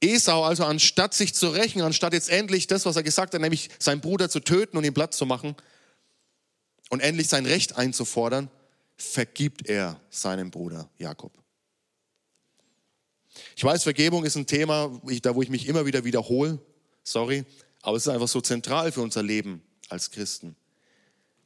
Esau 0.00 0.44
also 0.44 0.64
anstatt 0.64 1.12
sich 1.12 1.34
zu 1.34 1.48
rächen, 1.48 1.82
anstatt 1.82 2.14
jetzt 2.14 2.30
endlich 2.30 2.66
das, 2.66 2.86
was 2.86 2.96
er 2.96 3.02
gesagt 3.02 3.34
hat, 3.34 3.40
nämlich 3.40 3.68
seinen 3.78 4.00
Bruder 4.00 4.30
zu 4.30 4.40
töten 4.40 4.76
und 4.76 4.84
ihn 4.84 4.94
platt 4.94 5.12
zu 5.12 5.26
machen 5.26 5.54
und 6.88 7.00
endlich 7.00 7.28
sein 7.28 7.44
Recht 7.44 7.76
einzufordern, 7.76 8.50
vergibt 8.96 9.68
er 9.68 10.00
seinem 10.10 10.50
Bruder 10.50 10.88
Jakob. 10.98 11.32
Ich 13.56 13.64
weiß, 13.64 13.82
Vergebung 13.82 14.24
ist 14.24 14.36
ein 14.36 14.46
Thema, 14.46 15.00
da 15.22 15.34
wo 15.34 15.42
ich 15.42 15.50
mich 15.50 15.66
immer 15.66 15.86
wieder 15.86 16.04
wiederhole, 16.04 16.58
sorry, 17.04 17.44
aber 17.82 17.96
es 17.96 18.06
ist 18.06 18.12
einfach 18.12 18.28
so 18.28 18.40
zentral 18.40 18.92
für 18.92 19.02
unser 19.02 19.22
Leben 19.22 19.62
als 19.88 20.10
Christen. 20.10 20.56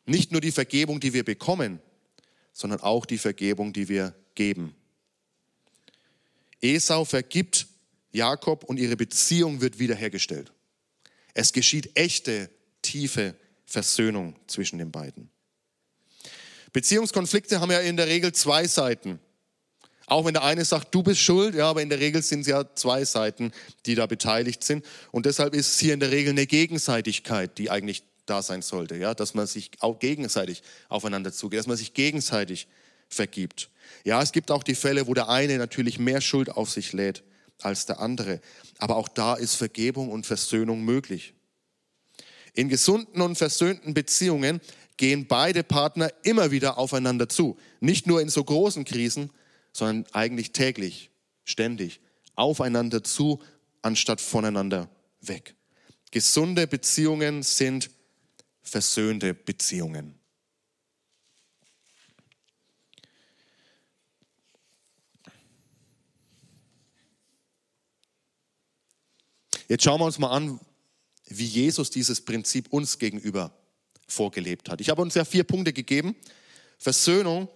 Nicht 0.07 0.33
nur 0.33 0.41
die 0.41 0.53
Vergebung, 0.53 1.01
die 1.01 1.13
wir 1.13 1.25
bekommen, 1.25 1.81
sondern 2.53 2.81
auch 2.81 3.07
die 3.07 3.19
Vergebung, 3.19 3.73
die 3.73 3.89
wir 3.89 4.15
geben. 4.35 4.75
Esau 6.61 7.05
vergibt 7.05 7.67
Jakob 8.15 8.65
und 8.65 8.79
ihre 8.79 8.97
Beziehung 8.97 9.61
wird 9.61 9.79
wiederhergestellt. 9.81 10.53
Es 11.35 11.53
geschieht 11.53 11.91
echte, 11.99 12.49
tiefe 12.81 13.35
Versöhnung 13.67 14.37
zwischen 14.47 14.79
den 14.79 14.93
beiden. 14.93 15.31
Beziehungskonflikte 16.73 17.61
haben 17.61 17.73
ja 17.73 17.81
in 17.81 17.97
der 17.97 18.07
Regel 18.07 18.33
zwei 18.33 18.69
Seiten. 18.69 19.19
Auch 20.07 20.25
wenn 20.25 20.35
der 20.35 20.45
eine 20.45 20.65
sagt, 20.65 20.95
du 20.95 21.03
bist 21.03 21.21
schuld, 21.21 21.57
ja, 21.57 21.69
aber 21.69 21.83
in 21.83 21.89
der 21.89 21.99
Regel 21.99 22.23
sind 22.23 22.43
es 22.43 22.47
ja 22.47 22.65
zwei 22.77 23.05
Seiten, 23.05 23.53
die 23.87 23.97
da 23.97 24.07
beteiligt 24.07 24.63
sind. 24.63 24.85
Und 25.11 25.27
deshalb 25.27 25.55
ist 25.55 25.73
es 25.73 25.79
hier 25.81 25.95
in 25.95 26.01
der 26.01 26.13
Regel 26.13 26.31
eine 26.31 26.47
Gegenseitigkeit, 26.47 27.59
die 27.59 27.71
eigentlich 27.71 28.05
da 28.27 28.43
sein 28.43 28.63
sollte, 28.63 28.97
ja, 28.97 29.15
dass 29.15 29.35
man 29.35 29.47
sich 29.47 29.71
auch 29.81 29.99
gegenseitig 29.99 30.63
aufeinander 30.89 31.33
zugeht, 31.33 31.59
dass 31.59 31.67
man 31.67 31.77
sich 31.77 31.95
gegenseitig 31.95 32.69
vergibt. 33.09 33.71
Ja, 34.05 34.23
es 34.23 34.33
gibt 34.33 34.51
auch 34.51 34.63
die 34.63 34.75
Fälle, 34.75 35.09
wo 35.09 35.15
der 35.15 35.29
eine 35.29 35.59
natürlich 35.59 35.99
mehr 35.99 36.21
Schuld 36.21 36.49
auf 36.49 36.71
sich 36.71 36.93
lädt 36.93 37.25
als 37.61 37.87
der 37.87 38.01
andere. 38.01 38.41
Aber 38.79 38.97
auch 38.97 39.09
da 39.09 39.35
ist 39.35 39.55
Vergebung 39.55 40.11
und 40.11 40.27
Versöhnung 40.27 40.85
möglich. 40.85 41.35
In 42.55 42.69
gesunden 42.69 43.21
und 43.21 43.37
versöhnten 43.37 43.95
Beziehungen 43.95 44.61
gehen 44.97 45.27
beide 45.27 45.65
Partner 45.65 46.11
immer 46.23 46.51
wieder 46.51 46.79
aufeinander 46.79 47.29
zu. 47.29 47.59
Nicht 47.81 48.07
nur 48.07 48.21
in 48.21 48.29
so 48.29 48.45
großen 48.45 48.85
Krisen, 48.85 49.31
sondern 49.73 50.07
eigentlich 50.13 50.53
täglich, 50.53 51.11
ständig 51.45 52.01
aufeinander 52.37 53.03
zu, 53.03 53.41
anstatt 53.83 54.21
voneinander 54.21 54.89
weg. 55.21 55.55
Gesunde 56.11 56.67
Beziehungen 56.67 57.43
sind 57.43 57.91
versöhnte 58.63 59.35
Beziehungen. 59.35 60.19
Jetzt 69.69 69.85
schauen 69.85 70.01
wir 70.01 70.05
uns 70.05 70.19
mal 70.19 70.31
an, 70.31 70.61
wie 71.27 71.47
Jesus 71.47 71.91
dieses 71.91 72.21
Prinzip 72.21 72.73
uns 72.73 72.99
gegenüber 72.99 73.53
vorgelebt 74.07 74.69
hat. 74.69 74.81
Ich 74.81 74.91
habe 74.91 75.03
uns 75.03 75.15
ja 75.15 75.25
vier 75.25 75.45
Punkte 75.45 75.73
gegeben. 75.73 76.15
Versöhnung 76.79 77.49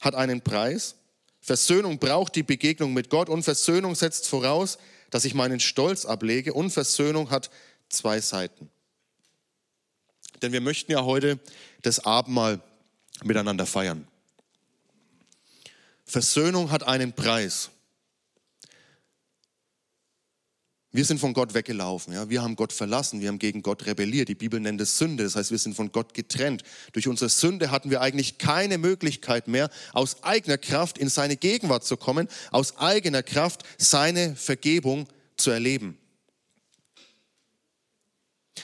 hat 0.00 0.14
einen 0.14 0.42
Preis. 0.42 0.96
Versöhnung 1.40 1.98
braucht 1.98 2.34
die 2.34 2.42
Begegnung 2.42 2.92
mit 2.92 3.08
Gott 3.08 3.28
und 3.28 3.42
Versöhnung 3.42 3.94
setzt 3.94 4.28
voraus, 4.28 4.78
dass 5.10 5.24
ich 5.24 5.34
meinen 5.34 5.60
Stolz 5.60 6.04
ablege 6.04 6.52
und 6.52 6.70
Versöhnung 6.70 7.30
hat 7.30 7.50
zwei 7.88 8.20
Seiten. 8.20 8.68
Denn 10.42 10.52
wir 10.52 10.60
möchten 10.60 10.92
ja 10.92 11.04
heute 11.04 11.38
das 11.82 12.00
Abendmahl 12.00 12.60
miteinander 13.24 13.64
feiern. 13.64 14.06
Versöhnung 16.04 16.70
hat 16.70 16.82
einen 16.82 17.12
Preis. 17.12 17.70
Wir 20.96 21.04
sind 21.04 21.18
von 21.18 21.34
Gott 21.34 21.52
weggelaufen, 21.52 22.14
ja? 22.14 22.30
wir 22.30 22.42
haben 22.42 22.56
Gott 22.56 22.72
verlassen, 22.72 23.20
wir 23.20 23.28
haben 23.28 23.38
gegen 23.38 23.60
Gott 23.60 23.84
rebelliert. 23.84 24.30
Die 24.30 24.34
Bibel 24.34 24.58
nennt 24.58 24.80
es 24.80 24.96
Sünde, 24.96 25.24
das 25.24 25.36
heißt, 25.36 25.50
wir 25.50 25.58
sind 25.58 25.74
von 25.76 25.92
Gott 25.92 26.14
getrennt. 26.14 26.62
Durch 26.94 27.06
unsere 27.06 27.28
Sünde 27.28 27.70
hatten 27.70 27.90
wir 27.90 28.00
eigentlich 28.00 28.38
keine 28.38 28.78
Möglichkeit 28.78 29.46
mehr, 29.46 29.68
aus 29.92 30.22
eigener 30.22 30.56
Kraft 30.56 30.96
in 30.96 31.10
seine 31.10 31.36
Gegenwart 31.36 31.84
zu 31.84 31.98
kommen, 31.98 32.28
aus 32.50 32.78
eigener 32.78 33.22
Kraft 33.22 33.62
seine 33.76 34.34
Vergebung 34.36 35.06
zu 35.36 35.50
erleben. 35.50 35.98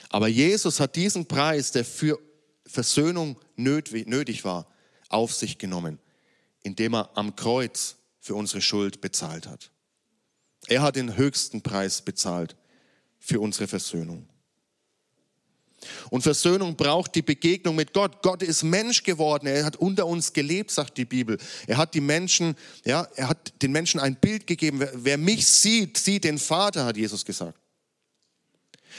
Aber 0.08 0.26
Jesus 0.26 0.80
hat 0.80 0.96
diesen 0.96 1.26
Preis, 1.26 1.70
der 1.72 1.84
für 1.84 2.18
Versöhnung 2.64 3.36
nötig 3.56 4.42
war, 4.46 4.72
auf 5.10 5.34
sich 5.34 5.58
genommen, 5.58 5.98
indem 6.62 6.94
er 6.94 7.10
am 7.14 7.36
Kreuz 7.36 7.96
für 8.20 8.34
unsere 8.36 8.62
Schuld 8.62 9.02
bezahlt 9.02 9.46
hat. 9.46 9.71
Er 10.68 10.82
hat 10.82 10.96
den 10.96 11.16
höchsten 11.16 11.62
Preis 11.62 12.02
bezahlt 12.02 12.56
für 13.18 13.40
unsere 13.40 13.68
Versöhnung. 13.68 14.28
Und 16.10 16.22
Versöhnung 16.22 16.76
braucht 16.76 17.14
die 17.14 17.22
Begegnung 17.22 17.74
mit 17.74 17.92
Gott. 17.92 18.22
Gott 18.22 18.42
ist 18.42 18.62
Mensch 18.62 19.02
geworden. 19.02 19.46
Er 19.46 19.64
hat 19.64 19.76
unter 19.76 20.06
uns 20.06 20.32
gelebt, 20.32 20.70
sagt 20.70 20.96
die 20.96 21.04
Bibel. 21.04 21.38
Er 21.66 21.76
hat 21.76 21.94
die 21.94 22.00
Menschen, 22.00 22.56
ja, 22.84 23.08
er 23.16 23.28
hat 23.28 23.52
den 23.62 23.72
Menschen 23.72 23.98
ein 23.98 24.16
Bild 24.16 24.46
gegeben. 24.46 24.80
Wer, 24.80 24.92
wer 24.94 25.18
mich 25.18 25.46
sieht, 25.46 25.98
sieht 25.98 26.24
den 26.24 26.38
Vater, 26.38 26.84
hat 26.84 26.96
Jesus 26.96 27.24
gesagt. 27.24 27.58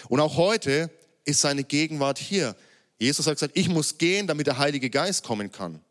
Und 0.10 0.20
auch 0.20 0.36
heute 0.36 0.90
ist 1.24 1.42
seine 1.42 1.64
Gegenwart 1.64 2.18
hier. 2.18 2.56
Jesus 2.98 3.28
hat 3.28 3.36
gesagt, 3.36 3.58
ich 3.58 3.70
muss 3.70 3.98
gehen, 3.98 4.28
damit 4.28 4.48
der 4.48 4.58
Heilige 4.58 4.90
Geist 4.90 5.24
kommen 5.24 5.52
kann. 5.52 5.82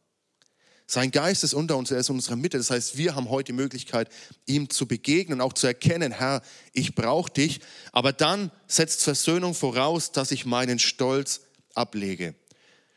Sein 0.93 1.11
Geist 1.11 1.43
ist 1.43 1.55
unter 1.55 1.78
uns, 1.78 1.90
er 1.90 1.97
ist 1.97 2.11
in 2.11 2.16
unserer 2.16 2.36
Mitte. 2.36 2.59
Das 2.59 2.70
heißt, 2.70 2.99
wir 2.99 3.14
haben 3.14 3.30
heute 3.30 3.47
die 3.47 3.57
Möglichkeit, 3.57 4.11
ihm 4.45 4.68
zu 4.68 4.86
begegnen, 4.86 5.40
auch 5.40 5.55
zu 5.55 5.66
erkennen, 5.66 6.12
Herr, 6.12 6.43
ich 6.74 6.95
brauche 6.95 7.32
dich. 7.32 7.61
Aber 7.93 8.12
dann 8.12 8.51
setzt 8.66 9.03
Versöhnung 9.03 9.55
voraus, 9.55 10.12
dass 10.12 10.32
ich 10.32 10.45
meinen 10.45 10.78
Stolz 10.78 11.40
ablege. 11.72 12.34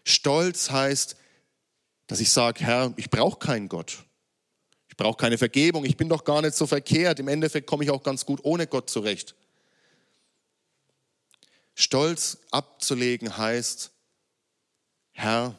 Stolz 0.03 0.71
heißt, 0.71 1.15
dass 2.07 2.19
ich 2.19 2.33
sage, 2.33 2.65
Herr, 2.65 2.93
ich 2.97 3.09
brauche 3.09 3.39
keinen 3.39 3.69
Gott. 3.69 4.03
Ich 4.89 4.97
brauche 4.97 5.15
keine 5.15 5.37
Vergebung. 5.37 5.85
Ich 5.85 5.95
bin 5.95 6.09
doch 6.09 6.25
gar 6.25 6.41
nicht 6.41 6.55
so 6.55 6.67
verkehrt. 6.67 7.21
Im 7.21 7.29
Endeffekt 7.29 7.65
komme 7.65 7.85
ich 7.85 7.91
auch 7.91 8.03
ganz 8.03 8.25
gut 8.25 8.41
ohne 8.43 8.67
Gott 8.67 8.89
zurecht. 8.89 9.35
Stolz 11.75 12.39
abzulegen 12.51 13.37
heißt, 13.37 13.91
Herr, 15.13 15.55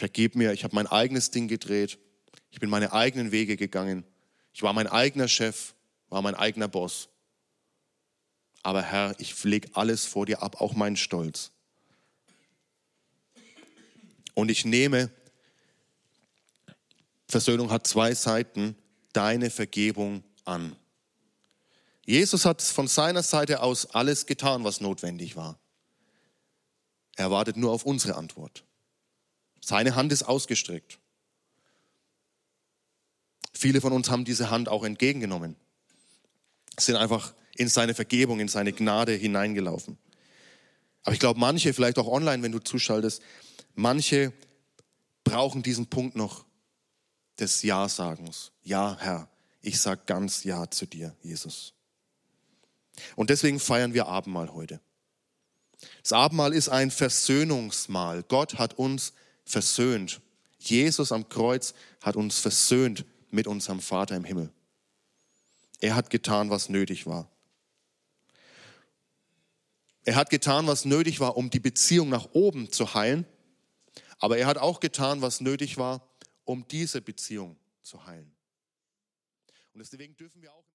vergib 0.00 0.34
mir, 0.34 0.52
ich 0.52 0.64
habe 0.64 0.74
mein 0.74 0.86
eigenes 0.86 1.30
Ding 1.30 1.46
gedreht, 1.46 1.98
ich 2.50 2.58
bin 2.58 2.70
meine 2.70 2.92
eigenen 2.92 3.32
Wege 3.32 3.58
gegangen, 3.58 4.02
ich 4.54 4.62
war 4.62 4.72
mein 4.72 4.86
eigener 4.86 5.28
Chef, 5.28 5.74
war 6.08 6.22
mein 6.22 6.34
eigener 6.34 6.68
Boss. 6.68 7.10
Aber 8.62 8.82
Herr, 8.82 9.14
ich 9.18 9.44
lege 9.44 9.68
alles 9.74 10.06
vor 10.06 10.24
dir 10.24 10.42
ab, 10.42 10.60
auch 10.60 10.74
meinen 10.74 10.96
Stolz. 10.96 11.50
Und 14.32 14.50
ich 14.50 14.64
nehme, 14.64 15.10
Versöhnung 17.28 17.70
hat 17.70 17.86
zwei 17.86 18.14
Seiten, 18.14 18.76
deine 19.12 19.50
Vergebung 19.50 20.24
an. 20.46 20.76
Jesus 22.06 22.46
hat 22.46 22.62
von 22.62 22.88
seiner 22.88 23.22
Seite 23.22 23.62
aus 23.62 23.86
alles 23.86 24.24
getan, 24.24 24.64
was 24.64 24.80
notwendig 24.80 25.36
war. 25.36 25.58
Er 27.16 27.30
wartet 27.30 27.58
nur 27.58 27.70
auf 27.70 27.84
unsere 27.84 28.14
Antwort. 28.14 28.64
Seine 29.60 29.94
Hand 29.94 30.12
ist 30.12 30.22
ausgestreckt. 30.22 30.98
Viele 33.52 33.80
von 33.80 33.92
uns 33.92 34.10
haben 34.10 34.24
diese 34.24 34.50
Hand 34.50 34.68
auch 34.68 34.84
entgegengenommen, 34.84 35.56
sind 36.78 36.96
einfach 36.96 37.34
in 37.56 37.68
seine 37.68 37.94
Vergebung, 37.94 38.40
in 38.40 38.48
seine 38.48 38.72
Gnade 38.72 39.12
hineingelaufen. 39.12 39.98
Aber 41.02 41.12
ich 41.12 41.20
glaube, 41.20 41.38
manche, 41.38 41.74
vielleicht 41.74 41.98
auch 41.98 42.06
online, 42.06 42.42
wenn 42.42 42.52
du 42.52 42.58
zuschaltest, 42.58 43.22
manche 43.74 44.32
brauchen 45.24 45.62
diesen 45.62 45.86
Punkt 45.86 46.16
noch 46.16 46.44
des 47.38 47.62
Ja-Sagens. 47.62 48.52
Ja, 48.62 48.96
Herr, 49.00 49.28
ich 49.60 49.80
sage 49.80 50.02
ganz 50.06 50.44
Ja 50.44 50.70
zu 50.70 50.86
dir, 50.86 51.14
Jesus. 51.22 51.74
Und 53.16 53.30
deswegen 53.30 53.60
feiern 53.60 53.94
wir 53.94 54.06
Abendmahl 54.06 54.52
heute. 54.52 54.80
Das 56.02 56.12
Abendmahl 56.12 56.52
ist 56.52 56.68
ein 56.68 56.90
Versöhnungsmahl. 56.90 58.22
Gott 58.22 58.58
hat 58.58 58.74
uns 58.74 59.12
versöhnt. 59.50 60.20
Jesus 60.58 61.12
am 61.12 61.28
Kreuz 61.28 61.74
hat 62.00 62.16
uns 62.16 62.38
versöhnt 62.38 63.04
mit 63.30 63.46
unserem 63.46 63.80
Vater 63.80 64.16
im 64.16 64.24
Himmel. 64.24 64.50
Er 65.80 65.94
hat 65.94 66.10
getan, 66.10 66.50
was 66.50 66.68
nötig 66.68 67.06
war. 67.06 67.30
Er 70.04 70.16
hat 70.16 70.30
getan, 70.30 70.66
was 70.66 70.84
nötig 70.84 71.20
war, 71.20 71.36
um 71.36 71.50
die 71.50 71.60
Beziehung 71.60 72.08
nach 72.08 72.28
oben 72.32 72.72
zu 72.72 72.94
heilen. 72.94 73.26
Aber 74.18 74.38
er 74.38 74.46
hat 74.46 74.58
auch 74.58 74.80
getan, 74.80 75.22
was 75.22 75.40
nötig 75.40 75.78
war, 75.78 76.06
um 76.44 76.66
diese 76.68 77.00
Beziehung 77.00 77.56
zu 77.82 78.04
heilen. 78.06 78.32
Und 79.72 79.80
deswegen 79.80 80.16
dürfen 80.16 80.42
wir 80.42 80.52
auch 80.52 80.68